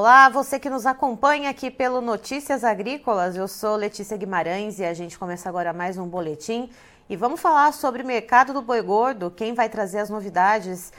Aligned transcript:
Olá, 0.00 0.28
você 0.28 0.60
que 0.60 0.70
nos 0.70 0.86
acompanha 0.86 1.50
aqui 1.50 1.72
pelo 1.72 2.00
Notícias 2.00 2.62
Agrícolas. 2.62 3.36
Eu 3.36 3.48
sou 3.48 3.74
Letícia 3.74 4.16
Guimarães 4.16 4.78
e 4.78 4.84
a 4.84 4.94
gente 4.94 5.18
começa 5.18 5.48
agora 5.48 5.72
mais 5.72 5.98
um 5.98 6.06
boletim. 6.06 6.70
E 7.10 7.16
vamos 7.16 7.40
falar 7.40 7.72
sobre 7.72 8.04
o 8.04 8.06
mercado 8.06 8.52
do 8.52 8.62
boi 8.62 8.80
gordo. 8.80 9.28
Quem 9.28 9.54
vai 9.54 9.68
trazer 9.68 9.98
as 9.98 10.08
novidades, 10.08 10.92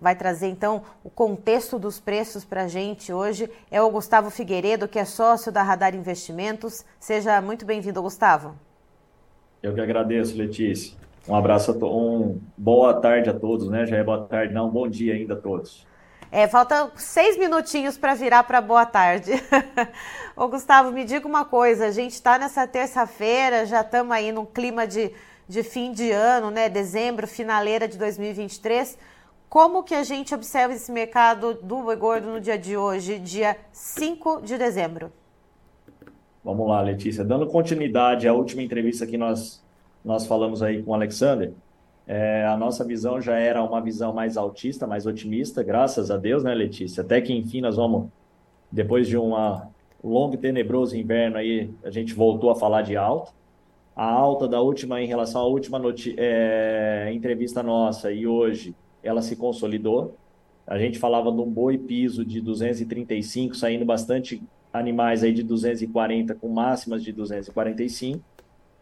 vai 0.00 0.14
trazer 0.14 0.46
então 0.46 0.82
o 1.02 1.10
contexto 1.10 1.80
dos 1.80 1.98
preços 1.98 2.44
para 2.44 2.62
a 2.62 2.68
gente 2.68 3.12
hoje 3.12 3.50
é 3.72 3.82
o 3.82 3.90
Gustavo 3.90 4.30
Figueiredo, 4.30 4.86
que 4.86 5.00
é 5.00 5.04
sócio 5.04 5.50
da 5.50 5.64
Radar 5.64 5.92
Investimentos. 5.92 6.84
Seja 7.00 7.40
muito 7.42 7.66
bem-vindo, 7.66 8.00
Gustavo. 8.00 8.54
Eu 9.64 9.74
que 9.74 9.80
agradeço, 9.80 10.38
Letícia. 10.38 10.96
Um 11.28 11.34
abraço, 11.34 11.72
a 11.72 11.86
um 11.86 12.38
boa 12.56 12.94
tarde 12.94 13.28
a 13.28 13.34
todos, 13.34 13.68
né? 13.68 13.84
Já 13.84 13.96
é 13.96 14.04
boa 14.04 14.22
tarde, 14.26 14.54
não, 14.54 14.70
bom 14.70 14.86
dia 14.86 15.14
ainda 15.14 15.34
a 15.34 15.38
todos. 15.38 15.84
É, 16.36 16.48
falta 16.48 16.90
seis 16.96 17.38
minutinhos 17.38 17.96
para 17.96 18.12
virar 18.12 18.42
para 18.42 18.60
boa 18.60 18.84
tarde. 18.84 19.30
Ô 20.34 20.48
Gustavo, 20.48 20.90
me 20.90 21.04
diga 21.04 21.28
uma 21.28 21.44
coisa, 21.44 21.86
a 21.86 21.90
gente 21.92 22.10
está 22.10 22.36
nessa 22.36 22.66
terça-feira, 22.66 23.64
já 23.64 23.82
estamos 23.82 24.10
aí 24.10 24.32
no 24.32 24.44
clima 24.44 24.84
de, 24.84 25.12
de 25.48 25.62
fim 25.62 25.92
de 25.92 26.10
ano, 26.10 26.50
né? 26.50 26.68
Dezembro, 26.68 27.28
finaleira 27.28 27.86
de 27.86 27.96
2023. 27.96 28.98
Como 29.48 29.84
que 29.84 29.94
a 29.94 30.02
gente 30.02 30.34
observa 30.34 30.74
esse 30.74 30.90
mercado 30.90 31.54
do 31.54 31.84
boi 31.84 31.94
gordo 31.94 32.28
no 32.28 32.40
dia 32.40 32.58
de 32.58 32.76
hoje, 32.76 33.20
dia 33.20 33.56
5 33.70 34.42
de 34.42 34.58
dezembro? 34.58 35.12
Vamos 36.42 36.66
lá, 36.66 36.80
Letícia. 36.80 37.24
Dando 37.24 37.46
continuidade 37.46 38.26
à 38.26 38.34
última 38.34 38.60
entrevista 38.60 39.06
que 39.06 39.16
nós 39.16 39.62
nós 40.04 40.26
falamos 40.26 40.62
aí 40.64 40.82
com 40.82 40.90
o 40.90 40.94
Alexander, 40.94 41.52
é, 42.06 42.44
a 42.46 42.56
nossa 42.56 42.84
visão 42.84 43.20
já 43.20 43.36
era 43.38 43.62
uma 43.62 43.80
visão 43.80 44.12
mais 44.12 44.36
altista, 44.36 44.86
mais 44.86 45.06
otimista, 45.06 45.62
graças 45.62 46.10
a 46.10 46.16
Deus, 46.16 46.44
né, 46.44 46.54
Letícia? 46.54 47.02
Até 47.02 47.20
que 47.20 47.32
enfim 47.32 47.60
nós 47.60 47.76
vamos, 47.76 48.08
depois 48.70 49.08
de 49.08 49.16
um 49.16 49.32
longo 50.02 50.34
e 50.34 50.38
tenebroso 50.38 50.96
inverno 50.96 51.38
aí, 51.38 51.70
a 51.82 51.90
gente 51.90 52.12
voltou 52.12 52.50
a 52.50 52.56
falar 52.56 52.82
de 52.82 52.96
alta. 52.96 53.32
A 53.96 54.06
alta 54.06 54.46
da 54.46 54.60
última, 54.60 55.00
em 55.00 55.06
relação 55.06 55.40
à 55.40 55.46
última 55.46 55.80
é, 56.18 57.10
entrevista 57.14 57.62
nossa 57.62 58.12
e 58.12 58.26
hoje, 58.26 58.74
ela 59.02 59.22
se 59.22 59.36
consolidou. 59.36 60.16
A 60.66 60.78
gente 60.78 60.98
falava 60.98 61.30
de 61.30 61.40
um 61.40 61.50
boi 61.50 61.78
piso 61.78 62.24
de 62.24 62.40
235, 62.40 63.54
saindo 63.54 63.84
bastante 63.84 64.42
animais 64.72 65.22
aí 65.22 65.32
de 65.32 65.42
240 65.42 66.34
com 66.34 66.48
máximas 66.48 67.02
de 67.02 67.12
245 67.12 68.33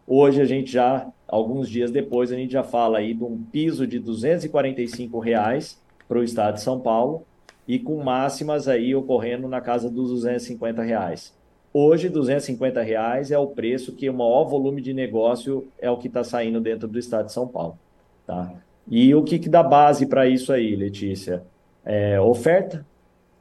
Hoje 0.05 0.41
a 0.41 0.45
gente 0.45 0.71
já, 0.71 1.07
alguns 1.27 1.69
dias 1.69 1.89
depois, 1.89 2.31
a 2.31 2.35
gente 2.35 2.51
já 2.51 2.63
fala 2.63 2.97
aí 2.97 3.13
de 3.13 3.23
um 3.23 3.41
piso 3.41 3.87
de 3.87 3.99
245 3.99 5.17
reais 5.19 5.81
para 6.07 6.19
o 6.19 6.23
estado 6.23 6.55
de 6.55 6.61
São 6.61 6.79
Paulo 6.79 7.25
e 7.67 7.79
com 7.79 8.03
máximas 8.03 8.67
aí 8.67 8.93
ocorrendo 8.93 9.47
na 9.47 9.61
casa 9.61 9.89
dos 9.89 10.09
250 10.09 10.81
reais. 10.81 11.33
Hoje, 11.73 12.09
250 12.09 12.81
reais 12.81 13.31
é 13.31 13.37
o 13.37 13.47
preço 13.47 13.93
que 13.93 14.09
o 14.09 14.13
maior 14.13 14.43
volume 14.43 14.81
de 14.81 14.93
negócio 14.93 15.67
é 15.79 15.89
o 15.89 15.97
que 15.97 16.07
está 16.07 16.23
saindo 16.23 16.61
dentro 16.61 16.87
do 16.87 16.99
estado 16.99 17.27
de 17.27 17.31
São 17.31 17.47
Paulo. 17.47 17.79
Tá? 18.27 18.51
E 18.87 19.15
o 19.15 19.23
que, 19.23 19.39
que 19.39 19.49
dá 19.49 19.63
base 19.63 20.05
para 20.05 20.27
isso 20.27 20.51
aí, 20.51 20.75
Letícia? 20.75 21.43
É 21.83 22.19
oferta 22.19 22.85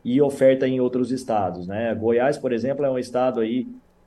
e 0.04 0.20
oferta 0.22 0.66
em 0.66 0.80
outros 0.80 1.10
estados. 1.10 1.66
Né? 1.66 1.94
Goiás, 1.94 2.38
por 2.38 2.52
exemplo, 2.52 2.86
é 2.86 2.90
um 2.90 2.98
estado 2.98 3.40
aí 3.40 3.66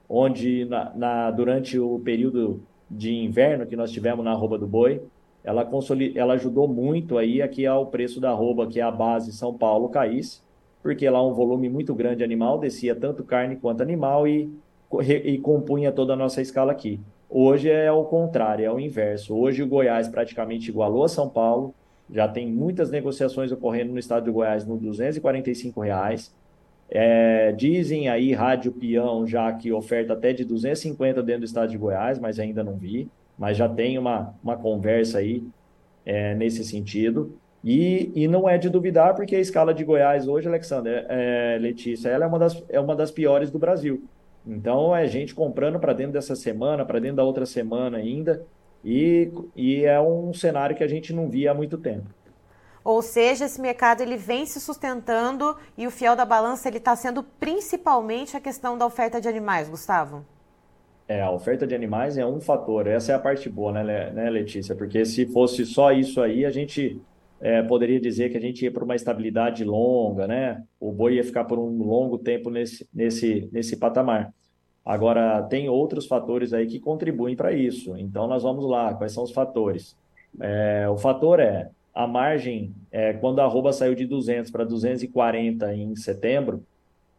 onde 0.09 0.65
na, 0.65 0.91
na, 0.95 1.31
durante 1.31 1.79
o 1.79 1.99
período 1.99 2.61
de 2.89 3.13
inverno 3.13 3.65
que 3.65 3.75
nós 3.75 3.91
tivemos 3.91 4.23
na 4.23 4.31
arroba 4.31 4.57
do 4.57 4.67
boi, 4.67 5.01
ela, 5.43 5.69
ela 6.15 6.33
ajudou 6.33 6.67
muito 6.67 7.17
aí 7.17 7.41
a 7.41 7.47
que 7.47 7.67
o 7.67 7.85
preço 7.85 8.19
da 8.19 8.31
arroba, 8.31 8.67
que 8.67 8.79
é 8.79 8.83
a 8.83 8.91
base 8.91 9.31
São 9.31 9.53
Paulo, 9.53 9.89
caísse, 9.89 10.41
porque 10.81 11.09
lá 11.09 11.25
um 11.25 11.33
volume 11.33 11.69
muito 11.69 11.93
grande 11.93 12.17
de 12.17 12.23
animal, 12.23 12.59
descia 12.59 12.95
tanto 12.95 13.23
carne 13.23 13.55
quanto 13.55 13.81
animal 13.81 14.27
e, 14.27 14.51
e 15.23 15.37
compunha 15.37 15.91
toda 15.91 16.13
a 16.13 16.15
nossa 16.15 16.41
escala 16.41 16.71
aqui. 16.71 16.99
Hoje 17.29 17.69
é 17.69 17.91
o 17.91 18.03
contrário, 18.05 18.65
é 18.65 18.71
o 18.71 18.79
inverso. 18.79 19.35
Hoje 19.35 19.61
o 19.61 19.67
Goiás 19.67 20.07
praticamente 20.07 20.69
igualou 20.69 21.03
a 21.03 21.09
São 21.09 21.27
Paulo, 21.27 21.73
já 22.09 22.27
tem 22.27 22.51
muitas 22.51 22.91
negociações 22.91 23.51
ocorrendo 23.51 23.91
no 23.91 23.99
estado 23.99 24.25
de 24.25 24.31
Goiás 24.31 24.65
no 24.65 24.77
245 24.77 25.81
reais. 25.81 26.33
É, 26.89 27.51
dizem 27.51 28.09
aí, 28.09 28.33
Rádio 28.33 28.71
Peão, 28.71 29.25
já 29.25 29.51
que 29.53 29.71
oferta 29.71 30.13
até 30.13 30.33
de 30.33 30.45
250 30.45 31.21
dentro 31.23 31.41
do 31.41 31.45
estado 31.45 31.69
de 31.69 31.77
Goiás, 31.77 32.19
mas 32.19 32.39
ainda 32.39 32.63
não 32.63 32.75
vi. 32.75 33.09
Mas 33.37 33.57
já 33.57 33.67
tem 33.67 33.97
uma, 33.97 34.33
uma 34.43 34.55
conversa 34.55 35.17
aí 35.17 35.43
é, 36.05 36.35
nesse 36.35 36.63
sentido. 36.63 37.37
E, 37.63 38.11
e 38.15 38.27
não 38.27 38.47
é 38.47 38.57
de 38.57 38.69
duvidar, 38.69 39.15
porque 39.15 39.35
a 39.35 39.39
escala 39.39 39.73
de 39.73 39.83
Goiás 39.83 40.27
hoje, 40.27 40.47
Alexandre, 40.47 41.05
é, 41.09 41.57
Letícia, 41.59 42.09
ela 42.09 42.25
é 42.25 42.27
uma, 42.27 42.37
das, 42.37 42.63
é 42.69 42.79
uma 42.79 42.95
das 42.95 43.09
piores 43.09 43.49
do 43.49 43.57
Brasil. 43.57 44.03
Então, 44.45 44.95
é 44.95 45.07
gente 45.07 45.33
comprando 45.33 45.79
para 45.79 45.91
dentro 45.93 46.13
dessa 46.13 46.35
semana, 46.35 46.85
para 46.85 46.99
dentro 46.99 47.17
da 47.17 47.23
outra 47.23 47.45
semana 47.45 47.97
ainda. 47.97 48.45
E, 48.83 49.31
e 49.55 49.83
é 49.83 49.99
um 49.99 50.31
cenário 50.31 50.75
que 50.75 50.83
a 50.83 50.87
gente 50.87 51.11
não 51.11 51.27
via 51.27 51.51
há 51.51 51.53
muito 51.55 51.75
tempo. 51.79 52.07
Ou 52.85 53.01
seja, 53.01 53.45
esse 53.45 53.59
mercado 53.59 54.01
ele 54.01 54.15
vem 54.15 54.45
se 54.45 54.61
sustentando 54.61 55.57
e 55.75 55.87
o 55.87 55.91
fiel 55.91 56.15
da 56.15 56.23
balança 56.23 56.67
ele 56.67 56.77
está 56.77 56.95
sendo 56.95 57.23
principalmente 57.23 58.37
a 58.37 58.39
questão 58.39 58.77
da 58.77 58.85
oferta 58.85 59.19
de 59.19 59.27
animais, 59.27 59.67
Gustavo. 59.67 60.23
É, 61.07 61.19
a 61.19 61.31
oferta 61.31 61.65
de 61.65 61.73
animais 61.73 62.15
é 62.15 62.23
um 62.23 62.39
fator. 62.39 62.85
Essa 62.85 63.13
é 63.13 63.15
a 63.15 63.19
parte 63.19 63.49
boa, 63.49 63.71
né, 63.71 64.11
né 64.11 64.29
Letícia? 64.29 64.75
Porque 64.75 65.03
se 65.03 65.25
fosse 65.25 65.65
só 65.65 65.91
isso 65.91 66.21
aí, 66.21 66.45
a 66.45 66.51
gente 66.51 67.01
é, 67.41 67.63
poderia 67.63 67.99
dizer 67.99 68.29
que 68.29 68.37
a 68.37 68.41
gente 68.41 68.63
ia 68.63 68.71
para 68.71 68.83
uma 68.83 68.95
estabilidade 68.95 69.63
longa, 69.63 70.27
né? 70.27 70.63
O 70.79 70.91
boi 70.91 71.15
ia 71.15 71.23
ficar 71.23 71.45
por 71.45 71.57
um 71.57 71.83
longo 71.83 72.19
tempo 72.19 72.51
nesse, 72.51 72.87
nesse, 72.93 73.49
nesse 73.51 73.77
patamar. 73.77 74.31
Agora, 74.85 75.41
tem 75.41 75.67
outros 75.69 76.05
fatores 76.05 76.53
aí 76.53 76.67
que 76.67 76.79
contribuem 76.79 77.35
para 77.35 77.51
isso. 77.51 77.97
Então, 77.97 78.27
nós 78.27 78.43
vamos 78.43 78.63
lá. 78.69 78.93
Quais 78.93 79.11
são 79.11 79.23
os 79.23 79.31
fatores? 79.31 79.97
É, 80.39 80.87
o 80.87 80.97
fator 80.97 81.39
é 81.39 81.71
a 81.95 82.05
margem, 82.05 82.75
é, 82.91 83.13
quando 83.13 83.39
a 83.39 83.45
arroba 83.45 83.71
saiu 83.71 83.95
de 83.95 84.05
200 84.05 84.51
para 84.51 84.65
240 84.65 85.73
em 85.73 85.95
setembro, 85.95 86.61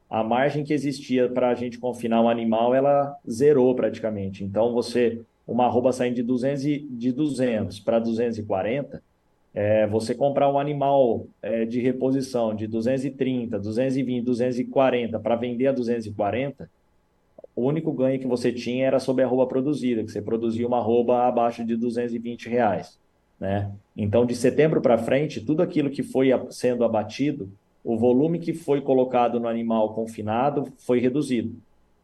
a 0.09 0.23
margem 0.23 0.63
que 0.63 0.75
existia 0.75 1.31
para 1.31 1.49
a 1.49 1.55
gente 1.55 1.79
confinar 1.79 2.21
um 2.21 2.29
animal, 2.29 2.75
ela 2.75 3.17
zerou 3.29 3.75
praticamente. 3.75 4.45
Então, 4.45 4.75
você, 4.75 5.23
uma 5.49 5.65
arroba 5.65 5.93
saindo 5.93 6.17
de 6.17 6.23
200, 6.23 6.63
de 6.63 7.11
200 7.11 7.81
para 7.81 7.99
240, 7.99 9.03
é, 9.55 9.87
você 9.87 10.15
comprar 10.15 10.53
um 10.53 10.59
animal 10.59 11.27
é, 11.41 11.65
de 11.65 11.81
reposição 11.81 12.55
de 12.55 12.67
230, 12.67 13.59
220, 13.59 14.23
240 14.23 15.19
para 15.19 15.37
vender 15.37 15.69
a 15.69 15.73
240, 15.73 16.71
o 17.57 17.63
único 17.63 17.91
ganho 17.93 18.21
que 18.21 18.27
você 18.27 18.53
tinha 18.53 18.87
era 18.87 19.01
sobre 19.01 19.25
a 19.25 19.27
arroba 19.27 19.47
produzida, 19.47 20.05
que 20.05 20.13
você 20.13 20.21
produzia 20.21 20.67
uma 20.69 20.79
arroba 20.79 21.27
abaixo 21.27 21.65
de 21.65 21.75
220 21.75 22.51
reais. 22.51 22.99
Né? 23.39 23.71
Então, 23.97 24.25
de 24.25 24.35
setembro 24.35 24.81
para 24.81 24.99
frente, 24.99 25.41
tudo 25.41 25.63
aquilo 25.63 25.91
que 25.91 26.03
foi 26.03 26.31
sendo 26.51 26.85
abatido, 26.85 27.51
o 27.85 27.97
volume 27.97 28.39
que 28.39 28.53
foi 28.53 28.81
colocado 28.81 29.39
no 29.39 29.49
animal 29.49 29.95
confinado 29.95 30.73
foi 30.79 30.99
reduzido. 30.99 31.55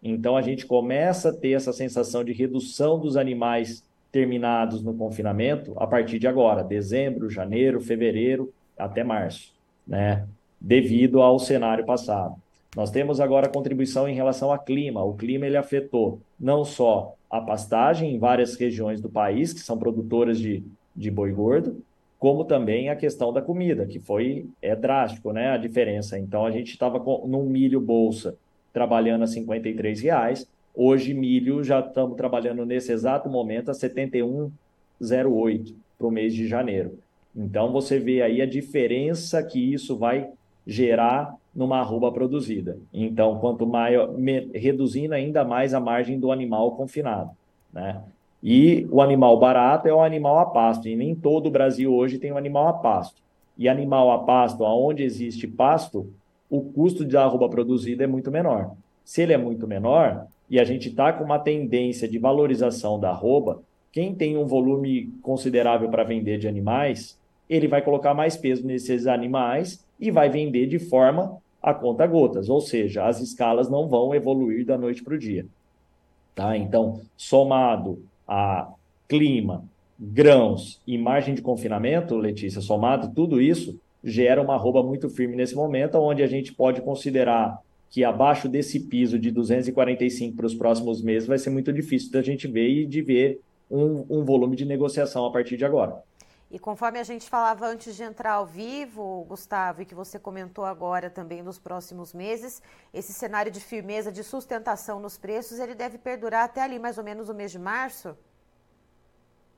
Então, 0.02 0.36
a 0.36 0.42
gente 0.42 0.66
começa 0.66 1.30
a 1.30 1.32
ter 1.32 1.52
essa 1.52 1.72
sensação 1.72 2.24
de 2.24 2.32
redução 2.32 2.98
dos 2.98 3.16
animais 3.16 3.84
terminados 4.10 4.82
no 4.82 4.94
confinamento 4.94 5.72
a 5.76 5.86
partir 5.86 6.18
de 6.18 6.26
agora, 6.26 6.62
dezembro, 6.62 7.30
janeiro, 7.30 7.80
fevereiro, 7.80 8.52
até 8.76 9.02
março, 9.02 9.54
né? 9.86 10.26
devido 10.60 11.22
ao 11.22 11.38
cenário 11.38 11.84
passado. 11.84 12.36
Nós 12.76 12.90
temos 12.90 13.20
agora 13.20 13.48
contribuição 13.48 14.08
em 14.08 14.14
relação 14.14 14.50
ao 14.50 14.58
clima. 14.58 15.02
O 15.02 15.14
clima 15.14 15.46
ele 15.46 15.56
afetou 15.56 16.20
não 16.38 16.64
só 16.64 17.14
a 17.30 17.40
pastagem 17.40 18.14
em 18.14 18.18
várias 18.18 18.54
regiões 18.54 19.00
do 19.00 19.08
país, 19.08 19.52
que 19.52 19.60
são 19.60 19.78
produtoras 19.78 20.38
de 20.38 20.62
de 20.94 21.10
boi 21.10 21.32
gordo, 21.32 21.82
como 22.18 22.44
também 22.44 22.88
a 22.88 22.96
questão 22.96 23.32
da 23.32 23.42
comida, 23.42 23.84
que 23.84 23.98
foi 23.98 24.46
é 24.60 24.76
drástico, 24.76 25.32
né, 25.32 25.50
a 25.50 25.56
diferença. 25.56 26.18
Então 26.18 26.46
a 26.46 26.50
gente 26.50 26.70
estava 26.70 26.98
num 27.26 27.44
milho 27.44 27.80
bolsa 27.80 28.36
trabalhando 28.72 29.24
a 29.24 29.26
53 29.26 30.00
reais, 30.00 30.46
hoje 30.74 31.12
milho 31.12 31.64
já 31.64 31.80
estamos 31.80 32.16
trabalhando 32.16 32.64
nesse 32.64 32.92
exato 32.92 33.28
momento 33.28 33.70
a 33.70 33.74
71,08 33.74 35.74
para 35.98 36.06
o 36.06 36.10
mês 36.10 36.34
de 36.34 36.46
janeiro. 36.46 36.98
Então 37.34 37.72
você 37.72 37.98
vê 37.98 38.22
aí 38.22 38.40
a 38.40 38.46
diferença 38.46 39.42
que 39.42 39.72
isso 39.72 39.96
vai 39.96 40.30
gerar 40.66 41.36
numa 41.54 41.80
arroba 41.80 42.10
produzida. 42.12 42.78
Então, 42.92 43.38
quanto 43.38 43.66
maior, 43.66 44.12
me, 44.12 44.48
reduzindo 44.54 45.14
ainda 45.14 45.44
mais 45.44 45.74
a 45.74 45.80
margem 45.80 46.18
do 46.18 46.32
animal 46.32 46.76
confinado, 46.76 47.30
né? 47.72 48.02
E 48.42 48.86
o 48.90 49.00
animal 49.00 49.38
barato 49.38 49.86
é 49.86 49.94
o 49.94 50.02
animal 50.02 50.38
a 50.38 50.46
pasto, 50.46 50.88
e 50.88 50.96
nem 50.96 51.14
todo 51.14 51.46
o 51.46 51.50
Brasil 51.50 51.94
hoje 51.94 52.18
tem 52.18 52.32
um 52.32 52.36
animal 52.36 52.66
a 52.68 52.72
pasto. 52.72 53.22
E 53.56 53.68
animal 53.68 54.10
a 54.10 54.18
pasto, 54.18 54.64
onde 54.64 55.04
existe 55.04 55.46
pasto, 55.46 56.12
o 56.50 56.60
custo 56.60 57.04
de 57.04 57.16
arroba 57.16 57.48
produzida 57.48 58.02
é 58.02 58.06
muito 58.06 58.30
menor. 58.30 58.72
Se 59.04 59.22
ele 59.22 59.32
é 59.32 59.38
muito 59.38 59.66
menor, 59.68 60.26
e 60.50 60.58
a 60.58 60.64
gente 60.64 60.88
está 60.88 61.12
com 61.12 61.24
uma 61.24 61.38
tendência 61.38 62.08
de 62.08 62.18
valorização 62.18 62.98
da 62.98 63.10
arroba, 63.10 63.62
quem 63.92 64.14
tem 64.14 64.36
um 64.36 64.46
volume 64.46 65.12
considerável 65.22 65.88
para 65.88 66.02
vender 66.02 66.38
de 66.38 66.48
animais, 66.48 67.18
ele 67.48 67.68
vai 67.68 67.82
colocar 67.82 68.12
mais 68.14 68.36
peso 68.36 68.66
nesses 68.66 69.06
animais 69.06 69.84
e 70.00 70.10
vai 70.10 70.28
vender 70.28 70.66
de 70.66 70.78
forma 70.78 71.38
a 71.62 71.72
conta 71.72 72.06
gotas, 72.06 72.48
ou 72.48 72.60
seja, 72.60 73.06
as 73.06 73.20
escalas 73.20 73.70
não 73.70 73.88
vão 73.88 74.14
evoluir 74.14 74.66
da 74.66 74.76
noite 74.76 75.02
para 75.02 75.14
o 75.14 75.18
dia. 75.18 75.46
Tá? 76.34 76.56
Então, 76.56 77.00
somado 77.16 78.02
a 78.34 78.66
clima, 79.06 79.62
grãos 80.00 80.80
e 80.86 80.96
margem 80.96 81.34
de 81.34 81.42
confinamento, 81.42 82.16
Letícia, 82.16 82.62
somado 82.62 83.12
tudo 83.14 83.42
isso, 83.42 83.78
gera 84.02 84.40
uma 84.40 84.54
arroba 84.54 84.82
muito 84.82 85.10
firme 85.10 85.36
nesse 85.36 85.54
momento, 85.54 85.98
onde 85.98 86.22
a 86.22 86.26
gente 86.26 86.54
pode 86.54 86.80
considerar 86.80 87.60
que 87.90 88.02
abaixo 88.02 88.48
desse 88.48 88.80
piso 88.80 89.18
de 89.18 89.30
245 89.30 90.34
para 90.34 90.46
os 90.46 90.54
próximos 90.54 91.02
meses 91.02 91.28
vai 91.28 91.36
ser 91.36 91.50
muito 91.50 91.70
difícil 91.70 92.10
da 92.10 92.22
gente 92.22 92.48
ver 92.48 92.70
e 92.70 92.86
de 92.86 93.02
ver 93.02 93.38
um, 93.70 94.06
um 94.08 94.24
volume 94.24 94.56
de 94.56 94.64
negociação 94.64 95.26
a 95.26 95.30
partir 95.30 95.58
de 95.58 95.66
agora. 95.66 95.96
E 96.52 96.58
conforme 96.58 96.98
a 96.98 97.02
gente 97.02 97.30
falava 97.30 97.66
antes 97.66 97.96
de 97.96 98.02
entrar 98.02 98.32
ao 98.32 98.44
vivo, 98.44 99.24
Gustavo, 99.26 99.80
e 99.80 99.86
que 99.86 99.94
você 99.94 100.18
comentou 100.18 100.66
agora 100.66 101.08
também 101.08 101.42
nos 101.42 101.58
próximos 101.58 102.12
meses, 102.12 102.60
esse 102.92 103.10
cenário 103.10 103.50
de 103.50 103.58
firmeza, 103.58 104.12
de 104.12 104.22
sustentação 104.22 105.00
nos 105.00 105.16
preços, 105.16 105.58
ele 105.58 105.74
deve 105.74 105.96
perdurar 105.96 106.44
até 106.44 106.60
ali 106.60 106.78
mais 106.78 106.98
ou 106.98 107.04
menos 107.04 107.30
o 107.30 107.34
mês 107.34 107.50
de 107.50 107.58
março? 107.58 108.14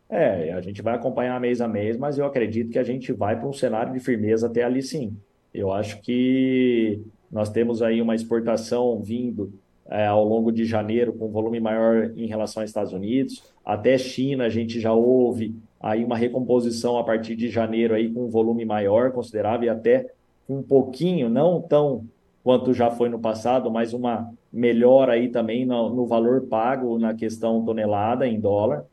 É, 0.08 0.52
a 0.52 0.60
gente 0.60 0.80
vai 0.82 0.94
acompanhar 0.94 1.40
mês 1.40 1.60
a 1.60 1.66
mês, 1.66 1.96
mas 1.96 2.16
eu 2.16 2.26
acredito 2.26 2.70
que 2.70 2.78
a 2.78 2.84
gente 2.84 3.12
vai 3.12 3.36
para 3.36 3.48
um 3.48 3.52
cenário 3.52 3.92
de 3.92 3.98
firmeza 3.98 4.46
até 4.46 4.62
ali 4.62 4.80
sim. 4.80 5.16
Eu 5.52 5.72
acho 5.72 6.00
que 6.00 7.02
nós 7.28 7.50
temos 7.50 7.82
aí 7.82 8.00
uma 8.00 8.14
exportação 8.14 9.02
vindo 9.02 9.52
é, 9.86 10.06
ao 10.06 10.24
longo 10.24 10.52
de 10.52 10.64
janeiro 10.64 11.12
com 11.12 11.28
volume 11.28 11.58
maior 11.58 12.12
em 12.16 12.26
relação 12.26 12.62
aos 12.62 12.70
Estados 12.70 12.92
Unidos. 12.92 13.42
Até 13.64 13.98
China 13.98 14.44
a 14.44 14.48
gente 14.48 14.78
já 14.78 14.92
houve 14.92 15.56
aí 15.84 16.02
uma 16.02 16.16
recomposição 16.16 16.96
a 16.96 17.04
partir 17.04 17.36
de 17.36 17.50
janeiro 17.50 17.94
aí 17.94 18.10
com 18.10 18.24
um 18.24 18.30
volume 18.30 18.64
maior, 18.64 19.12
considerável, 19.12 19.66
e 19.66 19.68
até 19.68 20.10
um 20.48 20.62
pouquinho, 20.62 21.28
não 21.28 21.60
tão 21.60 22.06
quanto 22.42 22.72
já 22.72 22.90
foi 22.90 23.10
no 23.10 23.18
passado, 23.18 23.70
mas 23.70 23.92
uma 23.92 24.32
melhora 24.50 25.12
aí 25.12 25.28
também 25.28 25.66
no, 25.66 25.94
no 25.94 26.06
valor 26.06 26.46
pago 26.46 26.98
na 26.98 27.12
questão 27.12 27.62
tonelada 27.62 28.26
em 28.26 28.40
dólar. 28.40 28.86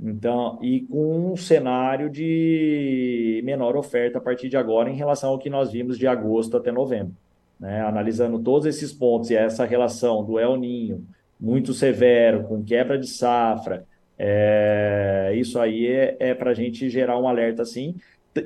Então, 0.00 0.58
e 0.60 0.80
com 0.80 1.32
um 1.32 1.36
cenário 1.36 2.10
de 2.10 3.40
menor 3.44 3.76
oferta 3.76 4.18
a 4.18 4.20
partir 4.20 4.48
de 4.48 4.56
agora 4.56 4.90
em 4.90 4.96
relação 4.96 5.30
ao 5.30 5.38
que 5.38 5.48
nós 5.48 5.70
vimos 5.70 5.96
de 5.96 6.08
agosto 6.08 6.56
até 6.56 6.72
novembro. 6.72 7.14
Né? 7.58 7.80
Analisando 7.82 8.40
todos 8.40 8.66
esses 8.66 8.92
pontos 8.92 9.30
e 9.30 9.36
essa 9.36 9.64
relação 9.64 10.24
do 10.24 10.40
El 10.40 10.56
Ninho 10.56 11.06
muito 11.38 11.72
severo, 11.72 12.44
com 12.44 12.64
quebra 12.64 12.98
de 12.98 13.06
safra, 13.06 13.86
é, 14.18 15.32
isso 15.36 15.58
aí 15.58 15.86
é, 15.86 16.16
é 16.18 16.34
para 16.34 16.50
a 16.50 16.54
gente 16.54 16.88
gerar 16.88 17.18
um 17.18 17.26
alerta 17.26 17.62
assim, 17.62 17.94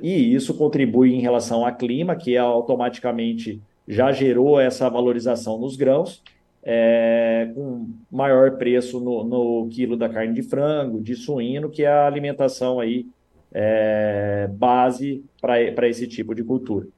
e 0.02 0.34
isso 0.34 0.54
contribui 0.54 1.14
em 1.14 1.20
relação 1.20 1.64
ao 1.64 1.76
clima, 1.76 2.16
que 2.16 2.36
automaticamente 2.36 3.60
já 3.86 4.10
gerou 4.10 4.60
essa 4.60 4.88
valorização 4.88 5.58
nos 5.58 5.76
grãos, 5.76 6.22
é, 6.62 7.48
com 7.54 7.88
maior 8.10 8.56
preço 8.56 8.98
no, 8.98 9.22
no, 9.22 9.68
quilo 9.68 9.96
da 9.96 10.08
carne 10.08 10.34
de 10.34 10.42
frango, 10.42 11.00
de 11.00 11.14
suíno, 11.14 11.70
que 11.70 11.84
é 11.84 11.88
a 11.88 12.06
alimentação 12.06 12.80
aí 12.80 13.06
é, 13.54 14.48
base 14.50 15.24
para 15.40 15.88
esse 15.88 16.08
tipo 16.08 16.34
de 16.34 16.42
cultura. 16.42 16.88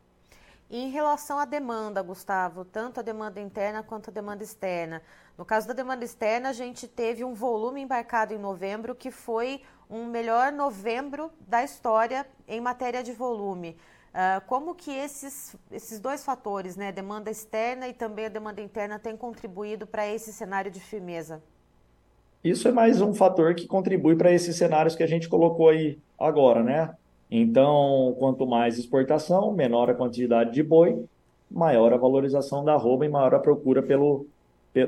Em 0.71 0.91
relação 0.91 1.39
à 1.39 1.45
demanda, 1.45 2.03
Gustavo, 2.03 2.65
tanto 2.65 3.01
a 3.01 3.03
demanda 3.03 3.41
interna 3.41 3.83
quanto 3.83 4.11
a 4.11 4.13
demanda 4.13 4.43
externa. 4.43 5.03
No 5.37 5.45
caso 5.45 5.67
da 5.67 5.73
demanda 5.73 6.05
externa, 6.05 6.51
a 6.51 6.53
gente 6.53 6.87
teve 6.87 7.25
um 7.25 7.33
volume 7.33 7.81
embarcado 7.81 8.35
em 8.35 8.39
novembro 8.39 8.95
que 8.95 9.11
foi 9.11 9.63
um 9.89 10.05
melhor 10.07 10.53
novembro 10.53 11.31
da 11.47 11.65
história 11.65 12.27
em 12.47 12.61
matéria 12.61 13.03
de 13.03 13.13
volume. 13.13 13.77
Uh, 14.09 14.45
como 14.47 14.75
que 14.75 14.91
esses, 14.91 15.57
esses 15.71 16.01
dois 16.01 16.25
fatores, 16.25 16.77
né, 16.77 16.91
demanda 16.91 17.31
externa 17.31 17.89
e 17.89 17.93
também 17.93 18.27
a 18.27 18.29
demanda 18.29 18.61
interna, 18.61 18.99
têm 18.99 19.17
contribuído 19.17 19.87
para 19.87 20.07
esse 20.07 20.33
cenário 20.33 20.71
de 20.71 20.81
firmeza? 20.81 21.43
Isso 22.43 22.69
é 22.69 22.73
mais 22.73 23.01
um 23.01 23.15
fator 23.15 23.55
que 23.55 23.67
contribui 23.67 24.17
para 24.17 24.33
esses 24.33 24.57
cenários 24.57 24.95
que 24.95 25.03
a 25.03 25.07
gente 25.07 25.29
colocou 25.29 25.69
aí 25.69 25.99
agora, 26.19 26.63
né? 26.63 26.95
Então, 27.31 28.17
quanto 28.19 28.47
mais 28.47 28.79
exportação, 28.79 29.53
menor 29.53 29.91
a 29.91 29.95
quantidade 29.95 30.53
de 30.53 30.63
boi, 30.63 31.05
maior 31.51 31.93
a 31.93 31.97
valorização 31.97 32.65
da 32.65 32.75
arroba 32.75 33.05
e 33.05 33.09
maior 33.09 33.35
a 33.35 33.39
procura 33.39 33.83
pelo, 33.83 34.27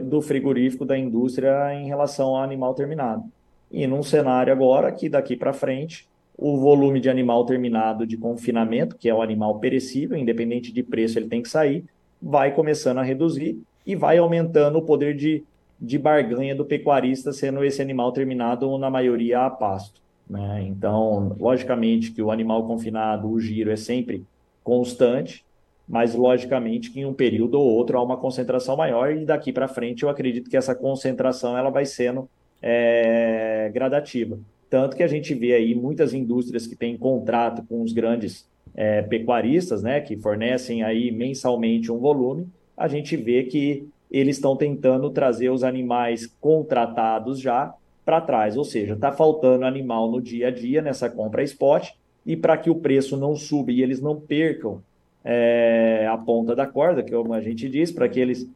do 0.02 0.20
frigorífico 0.22 0.84
da 0.84 0.96
indústria 0.96 1.74
em 1.74 1.86
relação 1.86 2.28
ao 2.28 2.42
animal 2.42 2.74
terminado. 2.74 3.24
E 3.70 3.86
num 3.86 4.02
cenário 4.02 4.52
agora 4.52 4.90
que 4.90 5.08
daqui 5.08 5.36
para 5.36 5.52
frente 5.52 6.08
o 6.36 6.56
volume 6.56 7.00
de 7.00 7.10
animal 7.10 7.44
terminado 7.44 8.06
de 8.06 8.16
confinamento, 8.16 8.96
que 8.96 9.08
é 9.08 9.14
o 9.14 9.20
animal 9.20 9.58
perecível, 9.58 10.16
independente 10.16 10.72
de 10.72 10.82
preço, 10.82 11.18
ele 11.18 11.28
tem 11.28 11.42
que 11.42 11.48
sair, 11.48 11.84
vai 12.20 12.54
começando 12.54 12.98
a 12.98 13.02
reduzir 13.02 13.60
e 13.86 13.94
vai 13.94 14.16
aumentando 14.16 14.78
o 14.78 14.82
poder 14.82 15.14
de, 15.14 15.44
de 15.78 15.98
barganha 15.98 16.54
do 16.54 16.64
pecuarista, 16.64 17.30
sendo 17.30 17.62
esse 17.62 17.82
animal 17.82 18.10
terminado, 18.12 18.78
na 18.78 18.90
maioria, 18.90 19.44
a 19.44 19.50
pasto. 19.50 20.00
Né? 20.30 20.62
Então, 20.62 21.36
logicamente 21.40 22.12
que 22.12 22.22
o 22.22 22.30
animal 22.30 22.64
confinado, 22.64 23.28
o 23.28 23.40
giro 23.40 23.68
é 23.68 23.76
sempre 23.76 24.24
constante, 24.62 25.44
mas 25.88 26.14
logicamente 26.14 26.92
que 26.92 27.00
em 27.00 27.04
um 27.04 27.12
período 27.12 27.54
ou 27.54 27.68
outro 27.68 27.98
há 27.98 28.02
uma 28.02 28.16
concentração 28.16 28.76
maior 28.76 29.10
e 29.10 29.24
daqui 29.24 29.52
para 29.52 29.66
frente 29.66 30.04
eu 30.04 30.08
acredito 30.08 30.48
que 30.48 30.56
essa 30.56 30.72
concentração 30.72 31.58
ela 31.58 31.68
vai 31.68 31.84
sendo 31.84 32.28
é, 32.62 33.72
gradativa. 33.74 34.38
Tanto 34.70 34.96
que 34.96 35.02
a 35.02 35.08
gente 35.08 35.34
vê 35.34 35.52
aí 35.52 35.74
muitas 35.74 36.14
indústrias 36.14 36.64
que 36.64 36.76
têm 36.76 36.96
contrato 36.96 37.64
com 37.68 37.82
os 37.82 37.92
grandes 37.92 38.48
é, 38.76 39.02
pecuaristas, 39.02 39.82
né, 39.82 40.00
que 40.00 40.16
fornecem 40.16 40.84
aí 40.84 41.10
mensalmente 41.10 41.90
um 41.90 41.98
volume, 41.98 42.46
a 42.76 42.86
gente 42.86 43.16
vê 43.16 43.42
que 43.42 43.88
eles 44.08 44.36
estão 44.36 44.54
tentando 44.54 45.10
trazer 45.10 45.50
os 45.50 45.64
animais 45.64 46.24
contratados 46.40 47.40
já 47.40 47.74
para 48.10 48.20
trás, 48.20 48.56
ou 48.56 48.64
seja, 48.64 48.94
está 48.94 49.12
faltando 49.12 49.64
animal 49.64 50.10
no 50.10 50.20
dia 50.20 50.48
a 50.48 50.50
dia 50.50 50.82
nessa 50.82 51.08
compra 51.08 51.44
spot, 51.44 51.90
e 52.26 52.36
para 52.36 52.56
que 52.56 52.68
o 52.68 52.74
preço 52.74 53.16
não 53.16 53.36
suba 53.36 53.70
e 53.70 53.82
eles 53.82 54.00
não 54.00 54.20
percam 54.20 54.82
é, 55.24 56.08
a 56.10 56.18
ponta 56.18 56.56
da 56.56 56.66
corda, 56.66 57.04
que 57.04 57.14
é 57.14 57.16
a 57.16 57.40
gente 57.40 57.68
diz, 57.68 57.92
para 57.92 58.08
que 58.08 58.18
eles 58.18 58.48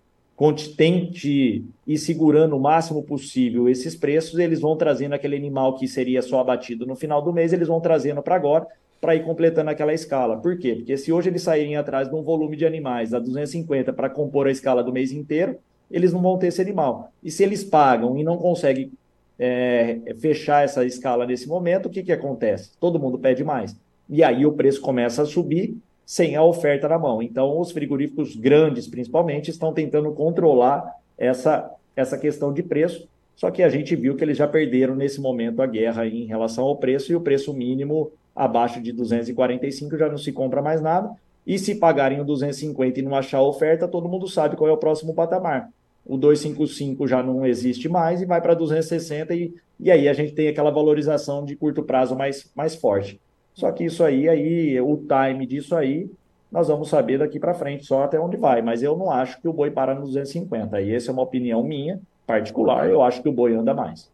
tente 0.76 1.64
ir 1.86 1.98
segurando 1.98 2.56
o 2.56 2.60
máximo 2.60 3.04
possível 3.04 3.68
esses 3.68 3.94
preços, 3.94 4.40
eles 4.40 4.58
vão 4.58 4.76
trazendo 4.76 5.12
aquele 5.12 5.36
animal 5.36 5.76
que 5.76 5.86
seria 5.86 6.20
só 6.20 6.40
abatido 6.40 6.84
no 6.84 6.96
final 6.96 7.22
do 7.22 7.32
mês, 7.32 7.52
eles 7.52 7.68
vão 7.68 7.80
trazendo 7.80 8.20
para 8.24 8.34
agora, 8.34 8.66
para 9.00 9.14
ir 9.14 9.22
completando 9.22 9.70
aquela 9.70 9.94
escala. 9.94 10.36
Por 10.36 10.58
quê? 10.58 10.74
Porque 10.74 10.96
se 10.96 11.12
hoje 11.12 11.28
eles 11.28 11.42
saírem 11.42 11.76
atrás 11.76 12.08
de 12.08 12.14
um 12.16 12.24
volume 12.24 12.56
de 12.56 12.66
animais 12.66 13.14
a 13.14 13.20
250 13.20 13.92
para 13.92 14.10
compor 14.10 14.48
a 14.48 14.50
escala 14.50 14.82
do 14.82 14.92
mês 14.92 15.12
inteiro, 15.12 15.58
eles 15.88 16.12
não 16.12 16.20
vão 16.20 16.36
ter 16.38 16.48
esse 16.48 16.60
animal. 16.60 17.12
E 17.22 17.30
se 17.30 17.44
eles 17.44 17.62
pagam 17.62 18.18
e 18.18 18.24
não 18.24 18.36
conseguem 18.36 18.90
é, 19.38 20.00
fechar 20.18 20.64
essa 20.64 20.84
escala 20.84 21.26
nesse 21.26 21.48
momento, 21.48 21.86
o 21.86 21.90
que, 21.90 22.02
que 22.02 22.12
acontece? 22.12 22.70
Todo 22.78 22.98
mundo 22.98 23.18
pede 23.18 23.42
mais. 23.42 23.76
E 24.08 24.22
aí 24.22 24.44
o 24.44 24.52
preço 24.52 24.80
começa 24.80 25.22
a 25.22 25.26
subir 25.26 25.76
sem 26.04 26.36
a 26.36 26.42
oferta 26.42 26.88
na 26.88 26.98
mão. 26.98 27.22
Então, 27.22 27.58
os 27.58 27.72
frigoríficos 27.72 28.36
grandes, 28.36 28.86
principalmente, 28.86 29.50
estão 29.50 29.72
tentando 29.72 30.12
controlar 30.12 30.94
essa, 31.16 31.70
essa 31.96 32.18
questão 32.18 32.52
de 32.52 32.62
preço. 32.62 33.08
Só 33.34 33.50
que 33.50 33.62
a 33.62 33.68
gente 33.68 33.96
viu 33.96 34.14
que 34.14 34.22
eles 34.22 34.36
já 34.36 34.46
perderam 34.46 34.94
nesse 34.94 35.20
momento 35.20 35.62
a 35.62 35.66
guerra 35.66 36.06
em 36.06 36.26
relação 36.26 36.64
ao 36.64 36.76
preço 36.76 37.10
e 37.10 37.16
o 37.16 37.20
preço 37.20 37.52
mínimo 37.52 38.12
abaixo 38.34 38.80
de 38.80 38.92
245 38.92 39.96
já 39.96 40.08
não 40.08 40.18
se 40.18 40.30
compra 40.30 40.60
mais 40.60 40.80
nada. 40.80 41.10
E 41.46 41.58
se 41.58 41.74
pagarem 41.74 42.20
o 42.20 42.24
250 42.24 43.00
e 43.00 43.02
não 43.02 43.14
achar 43.14 43.42
oferta, 43.42 43.88
todo 43.88 44.08
mundo 44.08 44.28
sabe 44.28 44.56
qual 44.56 44.68
é 44.68 44.72
o 44.72 44.78
próximo 44.78 45.14
patamar. 45.14 45.70
O 46.06 46.18
255 46.18 47.06
já 47.06 47.22
não 47.22 47.46
existe 47.46 47.88
mais 47.88 48.20
e 48.20 48.26
vai 48.26 48.40
para 48.40 48.54
260 48.54 49.34
e, 49.34 49.54
e 49.80 49.90
aí 49.90 50.08
a 50.08 50.12
gente 50.12 50.34
tem 50.34 50.48
aquela 50.48 50.70
valorização 50.70 51.44
de 51.44 51.56
curto 51.56 51.82
prazo 51.82 52.14
mais, 52.14 52.50
mais 52.54 52.74
forte. 52.74 53.20
Só 53.54 53.70
que 53.70 53.84
isso 53.84 54.02
aí, 54.04 54.28
aí, 54.28 54.80
o 54.80 54.96
time 54.96 55.46
disso 55.46 55.74
aí, 55.76 56.10
nós 56.50 56.68
vamos 56.68 56.88
saber 56.88 57.18
daqui 57.18 57.38
para 57.38 57.54
frente 57.54 57.86
só 57.86 58.02
até 58.02 58.18
onde 58.18 58.36
vai. 58.36 58.60
Mas 58.60 58.82
eu 58.82 58.96
não 58.96 59.10
acho 59.10 59.40
que 59.40 59.48
o 59.48 59.52
boi 59.52 59.70
para 59.70 59.94
nos 59.94 60.08
250. 60.08 60.80
E 60.80 60.94
essa 60.94 61.10
é 61.10 61.12
uma 61.12 61.22
opinião 61.22 61.62
minha, 61.62 62.00
particular. 62.26 62.88
Eu 62.88 63.02
acho 63.02 63.22
que 63.22 63.28
o 63.28 63.32
boi 63.32 63.54
anda 63.54 63.72
mais. 63.72 64.10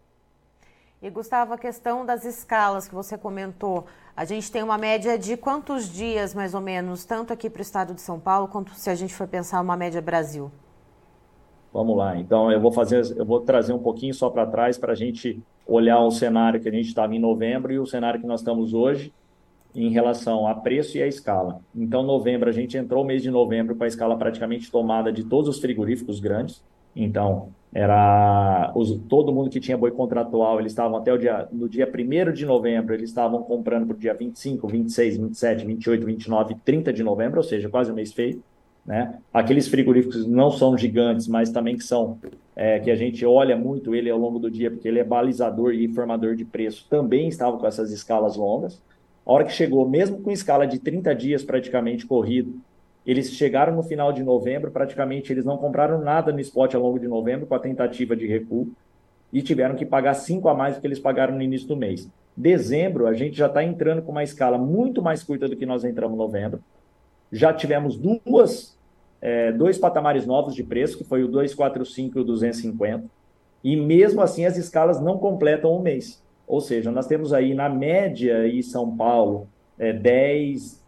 E 1.03 1.09
Gustavo, 1.09 1.55
a 1.55 1.59
questão 1.59 2.05
das 2.05 2.27
escalas 2.27 2.87
que 2.87 2.95
você 2.95 3.17
comentou, 3.17 3.87
a 4.15 4.27
gente 4.27 4.53
tem 4.53 4.63
uma 4.63 4.77
média 4.77 5.19
de 5.19 5.35
quantos 5.35 5.89
dias, 5.91 6.35
mais 6.35 6.55
ou 6.55 6.61
menos, 6.61 7.07
tanto 7.07 7.33
aqui 7.33 7.49
para 7.49 7.61
o 7.61 7.63
estado 7.63 7.95
de 7.95 8.03
São 8.03 8.21
Paulo, 8.21 8.49
quanto 8.49 8.75
se 8.75 8.91
a 8.91 8.95
gente 8.95 9.15
for 9.15 9.27
pensar 9.27 9.63
uma 9.63 9.79
média 9.79 10.03
Brasil? 10.03 10.53
Vamos 11.73 11.97
lá. 11.97 12.19
Então 12.19 12.51
eu 12.51 12.61
vou 12.61 12.73
fazer, 12.73 13.03
eu 13.17 13.25
vou 13.25 13.41
trazer 13.41 13.73
um 13.73 13.79
pouquinho 13.79 14.13
só 14.13 14.29
para 14.29 14.47
trás 14.47 14.77
para 14.77 14.93
a 14.93 14.97
gente 14.97 15.41
olhar 15.67 16.01
o 16.01 16.11
cenário 16.11 16.61
que 16.61 16.69
a 16.69 16.73
gente 16.73 16.89
estava 16.89 17.15
em 17.15 17.19
novembro 17.19 17.73
e 17.73 17.79
o 17.79 17.87
cenário 17.87 18.21
que 18.21 18.27
nós 18.27 18.41
estamos 18.41 18.75
hoje 18.75 19.13
em 19.75 19.91
relação 19.91 20.47
a 20.47 20.55
preço 20.55 20.99
e 20.99 21.03
a 21.03 21.07
escala. 21.07 21.61
Então, 21.75 22.03
novembro, 22.03 22.49
a 22.49 22.53
gente 22.53 22.77
entrou 22.77 23.05
o 23.05 23.07
mês 23.07 23.23
de 23.23 23.31
novembro 23.31 23.77
com 23.77 23.85
a 23.85 23.87
escala 23.87 24.17
praticamente 24.17 24.71
tomada 24.71 25.13
de 25.13 25.25
todos 25.25 25.49
os 25.49 25.61
frigoríficos 25.61 26.19
grandes. 26.19 26.63
Então, 26.95 27.51
era 27.73 28.73
os, 28.75 28.99
todo 29.09 29.33
mundo 29.33 29.49
que 29.49 29.61
tinha 29.61 29.79
boi 29.79 29.93
contratual, 29.93 30.59
eles 30.59 30.73
estavam 30.73 30.99
até 30.99 31.13
o 31.13 31.19
dia, 31.19 31.49
no 31.53 31.69
dia 31.69 31.89
1 31.89 32.33
de 32.33 32.45
novembro, 32.45 32.95
eles 32.95 33.11
estavam 33.11 33.45
comprando 33.45 33.87
para 33.87 33.95
o 33.95 33.99
dia 33.99 34.13
25, 34.13 34.67
26, 34.67 35.17
27, 35.19 35.65
28, 35.65 36.05
29, 36.05 36.55
30 36.65 36.93
de 36.93 37.05
novembro, 37.05 37.39
ou 37.39 37.45
seja, 37.45 37.69
quase 37.69 37.93
um 37.93 37.95
mês 37.95 38.13
feio. 38.13 38.43
Né? 38.85 39.19
Aqueles 39.33 39.69
frigoríficos 39.69 40.27
não 40.27 40.51
são 40.51 40.77
gigantes, 40.77 41.29
mas 41.29 41.51
também 41.51 41.77
que 41.77 41.85
são 41.85 42.19
é, 42.57 42.79
que 42.81 42.91
a 42.91 42.97
gente 42.97 43.25
olha 43.25 43.57
muito 43.57 43.95
ele 43.95 44.11
ao 44.11 44.19
longo 44.19 44.39
do 44.39 44.51
dia, 44.51 44.71
porque 44.71 44.89
ele 44.89 44.99
é 44.99 45.05
balizador 45.05 45.73
e 45.73 45.89
formador 45.89 46.35
de 46.35 46.45
preço, 46.45 46.87
também 46.89 47.29
estavam 47.29 47.59
com 47.59 47.67
essas 47.67 47.91
escalas 47.93 48.37
longas. 48.37 48.83
A 49.25 49.33
hora 49.33 49.45
que 49.45 49.53
chegou, 49.53 49.89
mesmo 49.89 50.21
com 50.21 50.31
escala 50.31 50.67
de 50.67 50.79
30 50.79 51.15
dias 51.15 51.45
praticamente 51.45 52.07
corrido, 52.07 52.59
eles 53.07 53.33
chegaram 53.33 53.75
no 53.75 53.83
final 53.83 54.13
de 54.13 54.23
novembro, 54.23 54.71
praticamente 54.71 55.33
eles 55.33 55.45
não 55.45 55.57
compraram 55.57 56.01
nada 56.01 56.33
no 56.33 56.41
spot 56.41 56.75
ao 56.75 56.83
longo 56.83 56.99
de 56.99 57.09
novembro 57.09 57.47
com 57.47 57.55
a 57.55 57.59
tentativa 57.59 58.15
de 58.15 58.27
recuo 58.27 58.69
e 59.33 59.41
tiveram 59.41 59.75
que 59.75 59.87
pagar 59.87 60.15
5 60.15 60.49
a 60.49 60.55
mais 60.55 60.75
do 60.75 60.81
que 60.81 60.87
eles 60.87 60.99
pagaram 60.99 61.35
no 61.35 61.43
início 61.43 61.69
do 61.69 61.77
mês. 61.77 62.11
Dezembro, 62.37 63.07
a 63.07 63.15
gente 63.15 63.37
já 63.37 63.47
está 63.47 63.63
entrando 63.63 64.03
com 64.03 64.13
uma 64.13 64.25
escala 64.25 64.59
muito 64.59 65.03
mais 65.03 65.23
curta 65.23 65.49
do 65.49 65.57
que 65.57 65.67
nós 65.67 65.85
entramos 65.85 66.15
em 66.15 66.19
novembro. 66.19 66.61
Já 67.33 67.53
tivemos 67.53 67.97
duas, 67.97 68.77
é, 69.21 69.53
dois 69.53 69.79
patamares 69.79 70.27
novos 70.27 70.55
de 70.55 70.63
preço, 70.63 70.99
que 70.99 71.05
foi 71.05 71.23
o 71.23 71.29
245 71.29 72.19
e 72.19 72.21
o 72.21 72.25
250. 72.25 73.05
E 73.63 73.77
mesmo 73.77 74.21
assim, 74.21 74.45
as 74.47 74.57
escalas 74.57 75.01
não 75.01 75.19
completam 75.19 75.77
um 75.77 75.81
mês. 75.81 76.23
Ou 76.47 76.61
seja, 76.61 76.91
nós 76.91 77.07
temos 77.07 77.33
aí 77.33 77.55
na 77.55 77.69
média 77.69 78.49
em 78.49 78.63
São 78.63 78.97
Paulo 78.97 79.47
é, 79.79 79.93
10, 79.93 80.83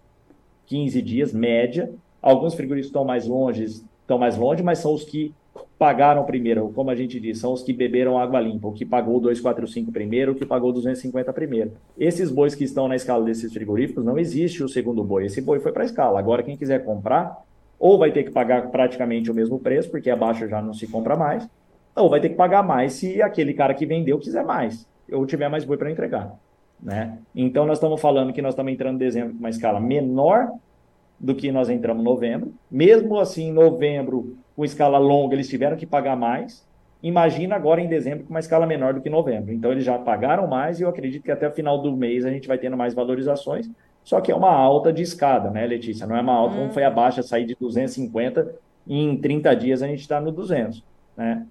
15 0.67 1.03
dias, 1.03 1.33
média. 1.33 1.93
Alguns 2.21 2.55
frigoríficos 2.55 2.89
estão 2.89 3.05
mais 3.05 3.27
longe, 3.27 3.65
estão 3.65 4.19
mais 4.19 4.37
longe, 4.37 4.63
mas 4.63 4.79
são 4.79 4.95
os 4.95 5.05
que 5.05 5.35
pagaram 5.79 6.25
primeiro, 6.25 6.71
como 6.75 6.91
a 6.91 6.95
gente 6.95 7.19
diz, 7.19 7.39
são 7.39 7.53
os 7.53 7.63
que 7.63 7.73
beberam 7.73 8.19
água 8.19 8.41
limpa, 8.41 8.69
o 8.69 8.73
que 8.73 8.85
pagou 8.85 9.21
245 9.21 9.91
primeiro, 9.91 10.33
o 10.33 10.35
que 10.35 10.47
pagou 10.47 10.73
250 10.73 11.33
primeiro. 11.33 11.73
Esses 11.99 12.31
bois 12.31 12.55
que 12.55 12.65
estão 12.65 12.87
na 12.87 12.97
escala 12.97 13.25
desses 13.25 13.53
frigoríficos, 13.53 14.05
não 14.05 14.19
existe 14.19 14.63
o 14.63 14.69
segundo 14.69 15.03
boi, 15.03 15.27
esse 15.27 15.41
boi 15.41 15.59
foi 15.61 15.73
para 15.73 15.83
a 15.83 15.87
escala. 15.87 16.19
Agora, 16.19 16.43
quem 16.43 16.57
quiser 16.57 16.85
comprar, 16.85 17.37
ou 17.79 17.99
vai 17.99 18.13
ter 18.13 18.23
que 18.23 18.31
pagar 18.31 18.71
praticamente 18.71 19.31
o 19.31 19.35
mesmo 19.35 19.59
preço, 19.59 19.91
porque 19.91 20.09
abaixo 20.09 20.49
já 20.49 20.63
não 20.63 20.73
se 20.73 20.87
compra 20.87 21.17
mais, 21.17 21.49
ou 21.97 22.09
vai 22.09 22.21
ter 22.21 22.29
que 22.29 22.37
pagar 22.37 22.63
mais 22.63 22.93
se 22.93 23.21
aquele 23.21 23.53
cara 23.53 23.75
que 23.75 23.85
vendeu 23.85 24.19
quiser 24.19 24.45
mais, 24.45 24.87
ou 25.11 25.27
tiver 25.27 25.49
mais 25.49 25.65
boi 25.65 25.77
para 25.77 25.91
entregar. 25.91 26.33
Né? 26.81 27.19
Então, 27.35 27.67
nós 27.67 27.79
estamos 27.79 28.01
falando 28.01 28.33
que 28.33 28.41
nós 28.41 28.55
estamos 28.55 28.73
entrando 28.73 28.95
em 28.95 28.99
dezembro 28.99 29.33
com 29.33 29.41
uma 29.41 29.51
escala 29.51 29.81
menor 29.81 30.49
do 31.19 31.35
que 31.35 31.53
nós 31.53 31.69
entramos 31.69 32.03
em 32.03 32.05
novembro. 32.05 32.53
Mesmo 32.71 33.19
assim, 33.19 33.49
em 33.49 33.53
novembro, 33.53 34.37
com 34.55 34.65
escala 34.65 34.99
longa, 34.99 35.35
eles 35.35 35.49
tiveram 35.49 35.77
que 35.77 35.87
pagar 35.87 36.17
mais. 36.17 36.67
Imagina 37.03 37.57
agora 37.57 37.81
em 37.81 37.89
dezembro 37.89 38.25
com 38.25 38.31
uma 38.31 38.41
escala 38.41 38.67
menor 38.67 38.95
do 38.95 39.01
que 39.01 39.11
novembro. 39.11 39.53
Então, 39.53 39.73
eles 39.73 39.85
já 39.85 39.99
pagaram 39.99 40.47
mais 40.47 40.79
e 40.79 40.83
eu 40.85 40.89
acredito 40.89 41.25
que 41.25 41.33
até 41.33 41.49
o 41.49 41.53
final 41.53 41.79
do 41.79 41.97
mês 41.97 42.25
a 42.25 42.31
gente 42.31 42.47
vai 42.47 42.59
tendo 42.59 42.77
mais 42.77 42.95
valorizações. 42.95 43.69
Só 44.05 44.21
que 44.21 44.33
é 44.33 44.35
uma 44.35 44.51
alta 44.51 44.93
de 44.93 45.03
escada, 45.03 45.51
né, 45.51 45.67
Letícia? 45.67 46.07
Não 46.07 46.17
é 46.17 46.21
uma 46.21 46.35
alta 46.35 46.55
hum. 46.55 46.59
como 46.61 46.73
foi 46.73 46.85
a 46.85 46.91
baixa, 46.91 47.23
sair 47.23 47.45
de 47.45 47.57
250 47.59 48.55
e 48.87 48.99
em 48.99 49.17
30 49.17 49.55
dias 49.55 49.83
a 49.83 49.87
gente 49.87 50.01
está 50.01 50.21
no 50.21 50.33
200, 50.33 50.83
né? 51.17 51.47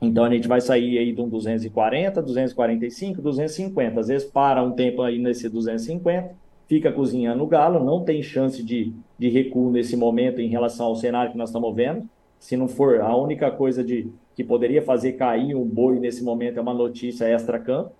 Então 0.00 0.24
a 0.24 0.30
gente 0.30 0.46
vai 0.46 0.60
sair 0.60 0.98
aí 0.98 1.12
de 1.12 1.20
um 1.20 1.28
240, 1.28 2.22
245, 2.22 3.20
250. 3.20 4.00
Às 4.00 4.08
vezes 4.08 4.28
para 4.28 4.62
um 4.62 4.72
tempo 4.72 5.02
aí 5.02 5.18
nesse 5.18 5.48
250 5.48 6.34
fica 6.68 6.92
cozinhando 6.92 7.42
o 7.42 7.46
galo, 7.46 7.82
não 7.82 8.04
tem 8.04 8.22
chance 8.22 8.62
de, 8.62 8.92
de 9.18 9.28
recuo 9.28 9.70
nesse 9.72 9.96
momento 9.96 10.40
em 10.40 10.48
relação 10.48 10.86
ao 10.86 10.94
cenário 10.94 11.32
que 11.32 11.38
nós 11.38 11.48
estamos 11.48 11.74
vendo. 11.74 12.08
Se 12.38 12.56
não 12.56 12.68
for 12.68 13.00
a 13.00 13.16
única 13.16 13.50
coisa 13.50 13.82
de 13.82 14.10
que 14.34 14.44
poderia 14.44 14.82
fazer 14.82 15.14
cair 15.14 15.54
um 15.54 15.64
boi 15.64 15.98
nesse 15.98 16.22
momento 16.22 16.58
é 16.58 16.62
uma 16.62 16.74
notícia 16.74 17.24
extra-campo, 17.24 17.92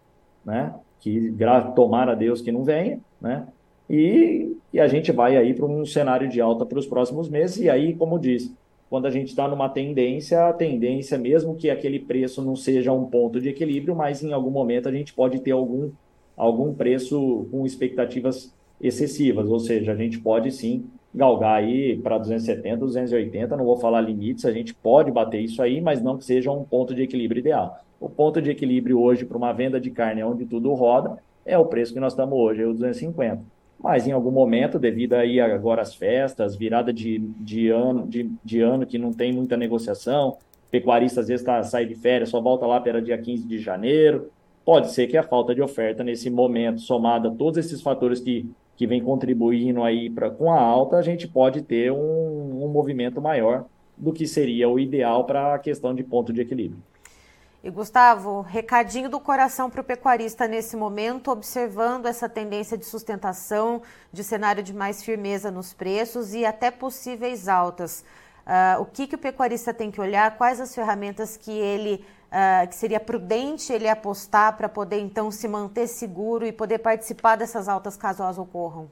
né? 0.44 0.74
Que 1.00 1.34
tomara 1.74 2.12
a 2.12 2.14
Deus 2.14 2.40
que 2.40 2.52
não 2.52 2.64
venha, 2.64 3.00
né? 3.20 3.46
E, 3.90 4.56
e 4.72 4.78
a 4.78 4.86
gente 4.86 5.10
vai 5.10 5.36
aí 5.36 5.54
para 5.54 5.66
um 5.66 5.84
cenário 5.84 6.28
de 6.28 6.40
alta 6.40 6.64
para 6.66 6.78
os 6.78 6.86
próximos 6.86 7.28
meses. 7.28 7.58
E 7.58 7.70
aí, 7.70 7.94
como 7.94 8.18
diz, 8.18 8.54
quando 8.90 9.06
a 9.06 9.10
gente 9.10 9.28
está 9.28 9.48
numa 9.48 9.68
tendência, 9.68 10.46
a 10.46 10.52
tendência, 10.52 11.18
mesmo 11.18 11.56
que 11.56 11.70
aquele 11.70 11.98
preço 11.98 12.42
não 12.42 12.54
seja 12.54 12.92
um 12.92 13.04
ponto 13.04 13.40
de 13.40 13.48
equilíbrio, 13.48 13.94
mas 13.94 14.22
em 14.22 14.32
algum 14.32 14.50
momento 14.50 14.88
a 14.88 14.92
gente 14.92 15.12
pode 15.12 15.40
ter 15.40 15.50
algum, 15.50 15.90
algum 16.36 16.72
preço 16.74 17.46
com 17.50 17.66
expectativas 17.66 18.54
excessivas, 18.80 19.48
ou 19.50 19.58
seja, 19.58 19.92
a 19.92 19.96
gente 19.96 20.20
pode 20.20 20.52
sim 20.52 20.86
galgar 21.18 21.56
aí 21.56 21.98
para 21.98 22.16
270, 22.16 22.76
280, 22.76 23.56
não 23.56 23.64
vou 23.64 23.76
falar 23.76 24.00
limites, 24.00 24.44
a 24.44 24.52
gente 24.52 24.72
pode 24.72 25.10
bater 25.10 25.40
isso 25.40 25.60
aí, 25.60 25.80
mas 25.80 26.00
não 26.00 26.16
que 26.16 26.24
seja 26.24 26.52
um 26.52 26.62
ponto 26.62 26.94
de 26.94 27.02
equilíbrio 27.02 27.40
ideal. 27.40 27.80
O 28.00 28.08
ponto 28.08 28.40
de 28.40 28.50
equilíbrio 28.50 29.00
hoje 29.00 29.24
para 29.24 29.36
uma 29.36 29.52
venda 29.52 29.80
de 29.80 29.90
carne 29.90 30.22
onde 30.22 30.46
tudo 30.46 30.72
roda 30.74 31.18
é 31.44 31.58
o 31.58 31.66
preço 31.66 31.92
que 31.92 31.98
nós 31.98 32.12
estamos 32.12 32.38
hoje, 32.38 32.62
é 32.62 32.66
o 32.66 32.72
250. 32.72 33.42
Mas 33.82 34.06
em 34.06 34.12
algum 34.12 34.30
momento, 34.30 34.78
devido 34.78 35.14
aí 35.14 35.40
agora 35.40 35.82
às 35.82 35.92
festas, 35.92 36.54
virada 36.54 36.92
de, 36.92 37.18
de, 37.18 37.68
ano, 37.68 38.06
de, 38.06 38.30
de 38.44 38.60
ano 38.60 38.86
que 38.86 38.96
não 38.96 39.12
tem 39.12 39.32
muita 39.32 39.56
negociação, 39.56 40.36
pecuarista 40.70 41.20
às 41.20 41.26
vezes 41.26 41.44
tá, 41.44 41.60
sai 41.64 41.84
de 41.84 41.96
férias, 41.96 42.28
só 42.28 42.40
volta 42.40 42.64
lá 42.64 42.80
pela 42.80 43.02
dia 43.02 43.18
15 43.18 43.44
de 43.44 43.58
janeiro, 43.58 44.30
pode 44.64 44.92
ser 44.92 45.08
que 45.08 45.16
a 45.16 45.22
falta 45.24 45.52
de 45.52 45.62
oferta 45.62 46.04
nesse 46.04 46.30
momento, 46.30 46.80
somada 46.80 47.28
a 47.28 47.34
todos 47.34 47.58
esses 47.58 47.82
fatores 47.82 48.20
que 48.20 48.48
que 48.78 48.86
vem 48.86 49.02
contribuindo 49.02 49.82
aí 49.82 50.08
pra, 50.08 50.30
com 50.30 50.52
a 50.52 50.60
alta, 50.60 50.96
a 50.98 51.02
gente 51.02 51.26
pode 51.26 51.62
ter 51.62 51.90
um, 51.90 52.64
um 52.64 52.68
movimento 52.68 53.20
maior 53.20 53.64
do 53.96 54.12
que 54.12 54.24
seria 54.24 54.68
o 54.68 54.78
ideal 54.78 55.24
para 55.24 55.52
a 55.52 55.58
questão 55.58 55.92
de 55.92 56.04
ponto 56.04 56.32
de 56.32 56.42
equilíbrio. 56.42 56.80
E 57.62 57.70
Gustavo, 57.70 58.40
recadinho 58.40 59.10
do 59.10 59.18
coração 59.18 59.68
para 59.68 59.80
o 59.80 59.84
pecuarista 59.84 60.46
nesse 60.46 60.76
momento, 60.76 61.32
observando 61.32 62.06
essa 62.06 62.28
tendência 62.28 62.78
de 62.78 62.84
sustentação, 62.84 63.82
de 64.12 64.22
cenário 64.22 64.62
de 64.62 64.72
mais 64.72 65.02
firmeza 65.02 65.50
nos 65.50 65.74
preços 65.74 66.32
e 66.32 66.46
até 66.46 66.70
possíveis 66.70 67.48
altas. 67.48 68.04
Uh, 68.46 68.80
o 68.80 68.84
que, 68.84 69.08
que 69.08 69.16
o 69.16 69.18
pecuarista 69.18 69.74
tem 69.74 69.90
que 69.90 70.00
olhar? 70.00 70.38
Quais 70.38 70.60
as 70.60 70.72
ferramentas 70.72 71.36
que 71.36 71.50
ele 71.50 72.04
uh, 72.32 72.68
que 72.68 72.74
seria 72.74 73.00
prudente 73.00 73.72
ele 73.72 73.88
apostar 73.88 74.56
para 74.56 74.68
poder 74.68 74.98
então 75.00 75.30
se 75.30 75.48
manter 75.48 75.86
seguro 75.86 76.46
e 76.46 76.52
poder 76.52 76.78
participar 76.78 77.36
dessas 77.36 77.68
altas 77.68 77.96
caso 77.96 78.22
elas 78.22 78.38
ocorram? 78.38 78.88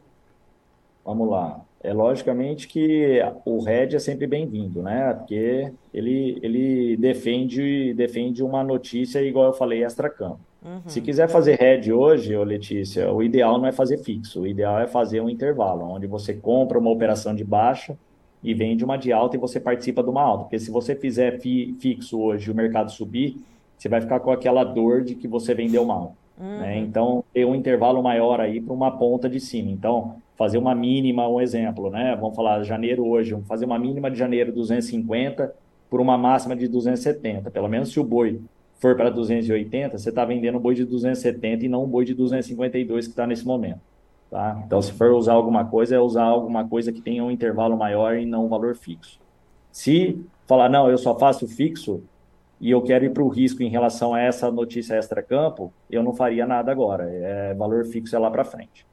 Vamos 1.04 1.28
lá. 1.28 1.60
É 1.80 1.92
logicamente 1.92 2.66
que 2.66 3.20
o 3.44 3.62
RED 3.62 3.94
é 3.94 3.98
sempre 4.00 4.26
bem-vindo, 4.26 4.82
né? 4.82 5.14
Porque 5.14 5.72
ele, 5.94 6.40
ele 6.42 6.96
defende, 6.96 7.94
defende 7.94 8.42
uma 8.42 8.64
notícia, 8.64 9.22
igual 9.22 9.46
eu 9.46 9.52
falei, 9.52 9.84
extra-campo. 9.84 10.40
Uhum. 10.64 10.80
Se 10.86 11.00
quiser 11.00 11.28
fazer 11.28 11.54
RED 11.60 11.92
hoje, 11.92 12.34
ô 12.34 12.42
Letícia, 12.42 13.12
o 13.12 13.22
ideal 13.22 13.56
não 13.56 13.68
é 13.68 13.72
fazer 13.72 13.98
fixo, 13.98 14.40
o 14.40 14.46
ideal 14.48 14.80
é 14.80 14.88
fazer 14.88 15.20
um 15.20 15.30
intervalo, 15.30 15.84
onde 15.84 16.08
você 16.08 16.34
compra 16.34 16.76
uma 16.76 16.90
operação 16.90 17.36
de 17.36 17.44
baixa, 17.44 17.96
e 18.42 18.54
vende 18.54 18.84
uma 18.84 18.96
de 18.96 19.12
alta 19.12 19.36
e 19.36 19.38
você 19.40 19.58
participa 19.58 20.02
de 20.02 20.10
uma 20.10 20.22
alta. 20.22 20.44
Porque 20.44 20.58
se 20.58 20.70
você 20.70 20.94
fizer 20.94 21.40
fi, 21.40 21.74
fixo 21.80 22.20
hoje 22.20 22.48
e 22.48 22.52
o 22.52 22.54
mercado 22.54 22.90
subir, 22.90 23.36
você 23.76 23.88
vai 23.88 24.00
ficar 24.00 24.20
com 24.20 24.30
aquela 24.30 24.64
dor 24.64 25.02
de 25.02 25.14
que 25.14 25.26
você 25.26 25.54
vendeu 25.54 25.84
mal. 25.84 26.14
Uhum. 26.38 26.58
Né? 26.58 26.78
Então, 26.78 27.24
ter 27.32 27.44
um 27.44 27.54
intervalo 27.54 28.02
maior 28.02 28.40
aí 28.40 28.60
para 28.60 28.74
uma 28.74 28.90
ponta 28.90 29.28
de 29.28 29.40
cima. 29.40 29.70
Então, 29.70 30.16
fazer 30.36 30.58
uma 30.58 30.74
mínima, 30.74 31.26
um 31.28 31.40
exemplo, 31.40 31.90
né? 31.90 32.16
Vamos 32.20 32.36
falar 32.36 32.62
janeiro 32.62 33.06
hoje, 33.06 33.32
vamos 33.32 33.46
fazer 33.46 33.64
uma 33.64 33.78
mínima 33.78 34.10
de 34.10 34.18
janeiro 34.18 34.52
250 34.52 35.54
por 35.88 36.00
uma 36.00 36.18
máxima 36.18 36.54
de 36.54 36.68
270. 36.68 37.50
Pelo 37.50 37.68
menos 37.68 37.90
se 37.90 37.98
o 37.98 38.04
boi 38.04 38.40
for 38.78 38.94
para 38.96 39.08
280, 39.08 39.96
você 39.96 40.10
está 40.10 40.24
vendendo 40.24 40.58
um 40.58 40.60
boi 40.60 40.74
de 40.74 40.84
270 40.84 41.64
e 41.64 41.68
não 41.68 41.84
um 41.84 41.88
boi 41.88 42.04
de 42.04 42.14
252 42.14 43.06
que 43.06 43.12
está 43.12 43.26
nesse 43.26 43.46
momento. 43.46 43.80
Tá? 44.30 44.60
Então, 44.66 44.82
se 44.82 44.92
for 44.92 45.12
usar 45.12 45.34
alguma 45.34 45.64
coisa, 45.64 45.96
é 45.96 46.00
usar 46.00 46.24
alguma 46.24 46.66
coisa 46.66 46.92
que 46.92 47.00
tenha 47.00 47.22
um 47.22 47.30
intervalo 47.30 47.76
maior 47.76 48.16
e 48.16 48.26
não 48.26 48.46
um 48.46 48.48
valor 48.48 48.74
fixo. 48.74 49.20
Se 49.70 50.20
falar, 50.46 50.68
não, 50.68 50.90
eu 50.90 50.98
só 50.98 51.16
faço 51.16 51.46
fixo 51.46 52.02
e 52.60 52.70
eu 52.70 52.82
quero 52.82 53.04
ir 53.04 53.12
para 53.12 53.22
o 53.22 53.28
risco 53.28 53.62
em 53.62 53.68
relação 53.68 54.14
a 54.14 54.20
essa 54.20 54.50
notícia 54.50 54.94
extra-campo, 54.94 55.72
eu 55.90 56.02
não 56.02 56.14
faria 56.14 56.46
nada 56.46 56.72
agora. 56.72 57.04
É 57.08 57.54
valor 57.54 57.84
fixo 57.84 58.16
é 58.16 58.18
lá 58.18 58.30
para 58.30 58.44
frente. 58.44 58.86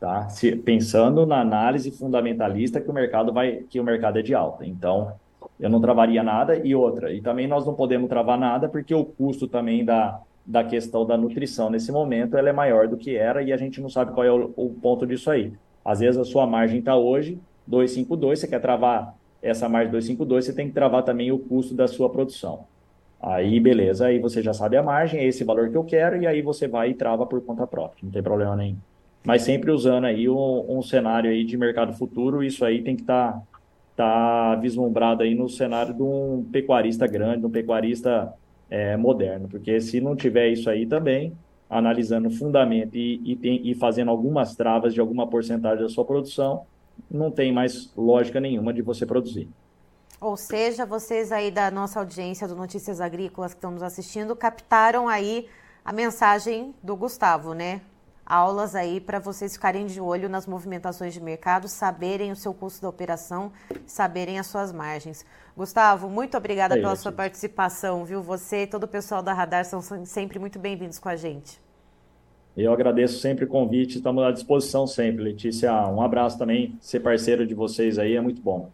Tá? 0.00 0.28
Se, 0.30 0.56
pensando 0.56 1.26
na 1.26 1.40
análise 1.40 1.90
fundamentalista 1.90 2.80
que 2.80 2.90
o 2.90 2.92
mercado 2.92 3.32
vai, 3.32 3.64
que 3.68 3.78
o 3.78 3.84
mercado 3.84 4.18
é 4.18 4.22
de 4.22 4.34
alta. 4.34 4.64
Então, 4.64 5.12
eu 5.58 5.68
não 5.68 5.80
travaria 5.80 6.22
nada 6.22 6.56
e 6.56 6.74
outra. 6.74 7.12
E 7.12 7.20
também 7.20 7.46
nós 7.46 7.66
não 7.66 7.74
podemos 7.74 8.08
travar 8.08 8.38
nada 8.38 8.68
porque 8.68 8.94
o 8.94 9.04
custo 9.04 9.46
também 9.46 9.84
da, 9.84 10.20
da 10.50 10.64
questão 10.64 11.06
da 11.06 11.16
nutrição 11.16 11.70
nesse 11.70 11.92
momento, 11.92 12.36
ela 12.36 12.48
é 12.48 12.52
maior 12.52 12.88
do 12.88 12.96
que 12.96 13.16
era 13.16 13.40
e 13.40 13.52
a 13.52 13.56
gente 13.56 13.80
não 13.80 13.88
sabe 13.88 14.12
qual 14.12 14.26
é 14.26 14.32
o, 14.32 14.52
o 14.56 14.70
ponto 14.70 15.06
disso 15.06 15.30
aí. 15.30 15.52
Às 15.84 16.00
vezes 16.00 16.20
a 16.20 16.24
sua 16.24 16.44
margem 16.44 16.80
está 16.80 16.96
hoje 16.96 17.38
252, 17.68 18.40
você 18.40 18.48
quer 18.48 18.60
travar 18.60 19.14
essa 19.40 19.68
margem 19.68 19.92
252, 19.92 20.44
você 20.44 20.52
tem 20.52 20.66
que 20.66 20.74
travar 20.74 21.04
também 21.04 21.30
o 21.30 21.38
custo 21.38 21.72
da 21.72 21.86
sua 21.86 22.10
produção. 22.10 22.64
Aí, 23.22 23.60
beleza, 23.60 24.06
aí 24.06 24.18
você 24.18 24.42
já 24.42 24.52
sabe 24.52 24.76
a 24.76 24.82
margem, 24.82 25.20
é 25.20 25.24
esse 25.24 25.44
valor 25.44 25.70
que 25.70 25.76
eu 25.76 25.84
quero, 25.84 26.20
e 26.20 26.26
aí 26.26 26.42
você 26.42 26.66
vai 26.66 26.90
e 26.90 26.94
trava 26.94 27.24
por 27.24 27.40
conta 27.42 27.64
própria, 27.64 28.00
não 28.02 28.10
tem 28.10 28.22
problema 28.22 28.56
nenhum. 28.56 28.78
Mas 29.22 29.42
sempre 29.42 29.70
usando 29.70 30.06
aí 30.06 30.28
um, 30.28 30.78
um 30.78 30.82
cenário 30.82 31.30
aí 31.30 31.44
de 31.44 31.56
mercado 31.56 31.92
futuro, 31.92 32.42
isso 32.42 32.64
aí 32.64 32.82
tem 32.82 32.96
que 32.96 33.02
estar 33.02 33.34
tá, 33.94 34.54
tá 34.54 34.54
vislumbrado 34.56 35.22
aí 35.22 35.32
no 35.34 35.48
cenário 35.48 35.94
de 35.94 36.02
um 36.02 36.44
pecuarista 36.50 37.06
grande, 37.06 37.40
de 37.40 37.46
um 37.46 37.50
pecuarista 37.50 38.34
é, 38.70 38.96
moderno, 38.96 39.48
porque 39.48 39.80
se 39.80 40.00
não 40.00 40.14
tiver 40.14 40.48
isso 40.48 40.70
aí 40.70 40.86
também, 40.86 41.36
analisando 41.68 42.30
fundamento 42.30 42.96
e, 42.96 43.20
e, 43.24 43.36
tem, 43.36 43.68
e, 43.68 43.74
fazendo 43.74 44.10
algumas 44.10 44.54
travas 44.54 44.94
de 44.94 45.00
alguma 45.00 45.26
porcentagem 45.26 45.82
da 45.82 45.88
sua 45.88 46.04
produção, 46.04 46.64
não 47.10 47.30
tem 47.30 47.52
mais 47.52 47.92
lógica 47.96 48.40
nenhuma 48.40 48.72
de 48.72 48.82
você 48.82 49.04
produzir. 49.04 49.48
Ou 50.20 50.36
seja, 50.36 50.84
vocês 50.84 51.32
aí 51.32 51.50
da 51.50 51.70
nossa 51.70 51.98
audiência 51.98 52.46
do 52.46 52.54
Notícias 52.54 53.00
Agrícolas 53.00 53.54
que 53.54 53.58
estão 53.58 53.70
nos 53.70 53.82
assistindo 53.82 54.36
captaram 54.36 55.08
aí 55.08 55.46
a 55.84 55.92
mensagem 55.92 56.74
do 56.82 56.94
Gustavo, 56.94 57.54
né? 57.54 57.80
Aulas 58.30 58.76
aí 58.76 59.00
para 59.00 59.18
vocês 59.18 59.54
ficarem 59.54 59.86
de 59.86 60.00
olho 60.00 60.28
nas 60.28 60.46
movimentações 60.46 61.12
de 61.12 61.20
mercado, 61.20 61.66
saberem 61.66 62.30
o 62.30 62.36
seu 62.36 62.54
custo 62.54 62.80
da 62.80 62.88
operação, 62.88 63.50
saberem 63.84 64.38
as 64.38 64.46
suas 64.46 64.70
margens. 64.70 65.26
Gustavo, 65.56 66.08
muito 66.08 66.36
obrigada 66.36 66.76
pela 66.76 66.94
sua 66.94 67.10
participação, 67.10 68.04
viu? 68.04 68.22
Você 68.22 68.62
e 68.62 68.66
todo 68.68 68.84
o 68.84 68.88
pessoal 68.88 69.20
da 69.20 69.34
Radar 69.34 69.64
são 69.64 69.82
sempre 70.04 70.38
muito 70.38 70.60
bem-vindos 70.60 71.00
com 71.00 71.08
a 71.08 71.16
gente. 71.16 71.60
Eu 72.56 72.72
agradeço 72.72 73.18
sempre 73.18 73.46
o 73.46 73.48
convite, 73.48 73.96
estamos 73.96 74.22
à 74.22 74.30
disposição 74.30 74.86
sempre, 74.86 75.24
Letícia. 75.24 75.72
Um 75.88 76.00
abraço 76.00 76.38
também, 76.38 76.78
ser 76.80 77.00
parceiro 77.00 77.44
de 77.44 77.54
vocês 77.54 77.98
aí 77.98 78.14
é 78.14 78.20
muito 78.20 78.40
bom. 78.40 78.70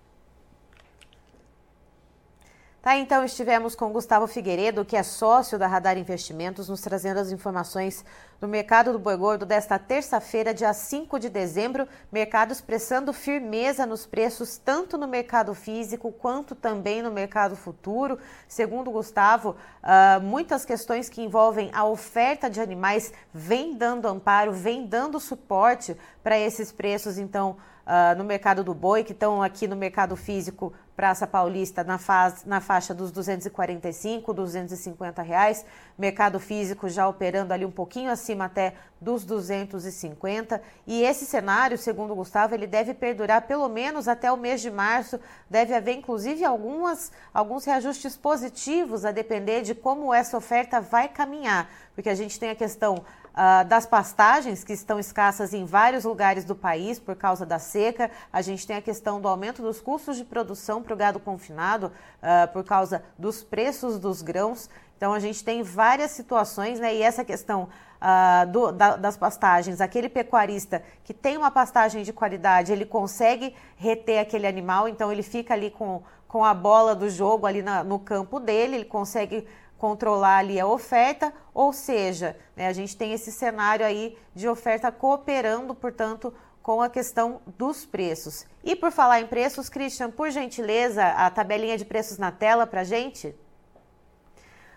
Tá, 2.87 2.97
então 2.97 3.25
estivemos 3.25 3.75
com 3.75 3.93
Gustavo 3.93 4.29
Figueiredo, 4.29 4.85
que 4.85 4.97
é 4.97 5.03
sócio 5.03 5.59
da 5.59 5.67
Radar 5.67 5.99
Investimentos, 5.99 6.69
nos 6.69 6.81
trazendo 6.81 7.19
as 7.19 7.33
informações 7.33 8.05
do 8.41 8.47
mercado 8.47 8.93
do 8.93 8.99
boi 9.01 9.17
gordo 9.17 9.45
desta 9.45 9.77
terça-feira, 9.77 10.55
dia 10.55 10.73
5 10.73 11.19
de 11.19 11.29
dezembro. 11.29 11.89
Mercado 12.13 12.53
expressando 12.53 13.13
firmeza 13.13 13.85
nos 13.87 14.07
preços, 14.07 14.57
tanto 14.57 14.97
no 14.97 15.09
mercado 15.09 15.53
físico 15.53 16.13
quanto 16.13 16.55
também 16.55 17.03
no 17.03 17.11
mercado 17.11 17.57
futuro. 17.57 18.21
Segundo 18.47 18.89
Gustavo, 18.93 19.57
uh, 19.83 20.21
muitas 20.23 20.65
questões 20.65 21.09
que 21.09 21.21
envolvem 21.21 21.71
a 21.73 21.85
oferta 21.85 22.49
de 22.49 22.61
animais 22.61 23.13
vêm 23.35 23.77
dando 23.77 24.07
amparo, 24.07 24.53
vêm 24.53 24.87
dando 24.87 25.19
suporte 25.19 25.97
para 26.23 26.39
esses 26.39 26.71
preços, 26.71 27.19
então. 27.19 27.57
Uh, 27.87 28.19
no 28.19 28.25
mercado 28.25 28.65
do 28.65 28.75
boi, 28.75 29.05
que 29.05 29.13
estão 29.13 29.41
aqui 29.41 29.69
no 29.69 29.77
mercado 29.77 30.17
físico 30.17 30.73
Praça 30.97 31.27
Paulista 31.27 31.85
na, 31.85 31.99
faz, 31.99 32.45
na 32.47 32.59
faixa 32.59 32.95
dos 32.95 33.13
245, 33.13 34.33
250 34.33 35.21
reais, 35.21 35.67
mercado 35.99 36.41
físico 36.41 36.89
já 36.89 37.07
operando 37.07 37.53
ali 37.53 37.67
um 37.67 37.71
pouquinho 37.71 38.11
acima 38.11 38.47
até 38.47 38.73
dos 38.99 39.25
250. 39.25 40.61
E 40.87 41.03
esse 41.03 41.27
cenário, 41.27 41.77
segundo 41.77 42.13
o 42.13 42.17
Gustavo, 42.17 42.55
ele 42.55 42.67
deve 42.67 42.95
perdurar 42.95 43.43
pelo 43.43 43.69
menos 43.69 44.09
até 44.09 44.33
o 44.33 44.39
mês 44.39 44.63
de 44.63 44.71
março. 44.71 45.21
Deve 45.51 45.75
haver, 45.75 45.97
inclusive, 45.97 46.45
algumas, 46.45 47.13
alguns 47.33 47.67
reajustes 47.67 48.17
positivos 48.17 49.05
a 49.05 49.13
depender 49.13 49.61
de 49.63 49.75
como 49.75 50.15
essa 50.15 50.37
oferta 50.37 50.81
vai 50.81 51.09
caminhar, 51.09 51.69
porque 51.95 52.09
a 52.09 52.15
gente 52.15 52.41
tem 52.41 52.51
a 52.51 52.55
questão 52.55 53.05
uh, 53.37 53.65
das 53.67 53.87
pastagens, 53.87 54.65
que 54.65 54.73
estão 54.73 54.99
escassas 54.99 55.53
em 55.53 55.65
vários 55.65 56.05
lugares 56.05 56.45
do 56.45 56.55
país 56.55 56.99
por 56.99 57.15
causa 57.15 57.45
da 57.45 57.59
seca. 57.59 58.11
A 58.33 58.41
gente 58.41 58.67
tem 58.67 58.77
a 58.77 58.83
questão 58.83 59.21
do 59.21 59.29
aumento 59.29 59.63
dos 59.63 59.81
custos 59.81 60.17
de 60.17 60.25
produção 60.25 60.83
para 60.87 60.95
o 60.95 60.97
gado 60.97 61.21
confinado 61.21 61.87
uh, 61.87 62.51
por 62.53 62.65
causa 62.65 63.03
dos 63.19 63.43
preços 63.43 63.99
dos 63.99 64.23
grãos. 64.23 64.71
Então, 64.97 65.13
a 65.13 65.19
gente 65.19 65.45
tem 65.45 65.63
várias 65.63 66.13
situações, 66.13 66.81
né? 66.81 66.95
E 66.95 67.03
essa 67.03 67.23
questão 67.23 67.69
uh, 68.01 68.47
do, 68.51 68.73
da, 68.73 68.97
das 68.97 69.17
pastagens, 69.17 69.81
aquele 69.81 70.09
pecuarista 70.09 70.83
que 71.05 71.13
tem 71.13 71.37
uma 71.37 71.51
pastagem 71.51 72.03
de 72.03 72.13
qualidade, 72.13 72.73
ele 72.73 72.87
consegue 72.87 73.55
reter 73.77 74.21
aquele 74.21 74.47
animal, 74.47 74.89
então 74.89 75.13
ele 75.13 75.23
fica 75.23 75.53
ali 75.53 75.71
com, 75.71 76.03
com 76.27 76.45
a 76.45 76.55
bola 76.55 76.95
do 76.95 77.11
jogo 77.11 77.47
ali 77.47 77.61
na, 77.61 77.85
no 77.85 77.99
campo 77.99 78.41
dele, 78.41 78.77
ele 78.77 78.85
consegue 78.85 79.47
controlar 79.79 80.39
ali 80.39 80.59
a 80.59 80.67
oferta, 80.67 81.33
ou 81.53 81.73
seja, 81.73 82.37
né, 82.55 82.67
a 82.67 82.73
gente 82.73 82.97
tem 82.97 83.13
esse 83.13 83.31
cenário 83.31 83.85
aí 83.85 84.17
de 84.35 84.49
oferta 84.49 84.91
cooperando, 84.91 85.75
portanto, 85.75 86.33
com 86.63 86.83
a 86.83 86.89
questão 86.89 87.41
dos 87.47 87.87
preços. 87.87 88.45
E 88.65 88.75
por 88.75 88.91
falar 88.91 89.21
em 89.21 89.27
preços, 89.27 89.69
Christian, 89.69 90.11
por 90.11 90.31
gentileza, 90.31 91.05
a 91.05 91.31
tabelinha 91.31 91.79
de 91.79 91.85
preços 91.85 92.19
na 92.19 92.33
tela 92.33 92.67
para 92.67 92.83
gente? 92.83 93.35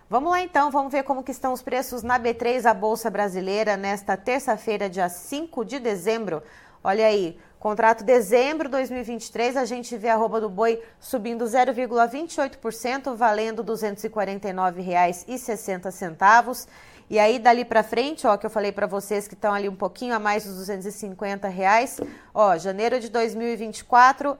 Vamos 0.07 0.31
lá 0.31 0.41
então, 0.41 0.71
vamos 0.71 0.91
ver 0.91 1.03
como 1.03 1.23
que 1.23 1.31
estão 1.31 1.53
os 1.53 1.61
preços 1.61 2.03
na 2.03 2.19
B3, 2.19 2.65
a 2.65 2.73
Bolsa 2.73 3.09
Brasileira, 3.09 3.77
nesta 3.77 4.17
terça-feira, 4.17 4.89
dia 4.89 5.07
5 5.07 5.63
de 5.63 5.79
dezembro. 5.79 6.43
Olha 6.83 7.05
aí, 7.05 7.39
Contrato 7.59 8.03
dezembro 8.05 8.69
2023, 8.69 9.57
a 9.57 9.65
gente 9.65 9.97
vê 9.97 10.07
a 10.07 10.13
arroba 10.13 10.39
do 10.39 10.49
boi 10.49 10.81
subindo 10.97 11.43
0,28%, 11.43 13.13
valendo 13.15 13.61
R$ 13.61 13.67
249,60. 13.67 16.67
E 17.09 17.19
aí, 17.19 17.37
dali 17.37 17.65
para 17.65 17.83
frente, 17.83 18.25
ó, 18.25 18.37
que 18.37 18.45
eu 18.45 18.49
falei 18.49 18.71
para 18.71 18.87
vocês 18.87 19.27
que 19.27 19.33
estão 19.33 19.53
ali 19.53 19.67
um 19.67 19.75
pouquinho 19.75 20.15
a 20.15 20.19
mais 20.19 20.45
dos 20.45 20.55
250 20.55 21.49
reais, 21.49 21.99
ó, 22.33 22.57
janeiro 22.57 22.97
de 22.97 23.09
2024, 23.09 24.31
uh, 24.31 24.37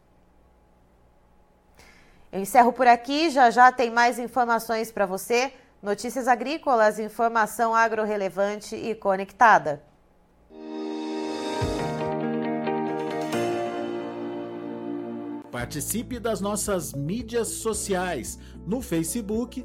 Eu 2.31 2.41
encerro 2.41 2.73
por 2.73 2.87
aqui, 2.87 3.31
já 3.31 3.51
já 3.51 3.73
tem 3.73 3.91
mais 3.91 4.19
informações 4.19 4.93
para 4.93 5.07
você. 5.07 5.53
Notícias 5.83 6.29
agrícolas, 6.29 6.99
informação 6.99 7.75
agro-relevante 7.75 8.77
e 8.77 8.95
conectada. 8.95 9.83
Participe 15.51 16.19
das 16.19 16.41
nossas 16.41 16.93
mídias 16.93 17.49
sociais 17.49 18.39
no 18.67 18.83
Facebook 18.83 19.65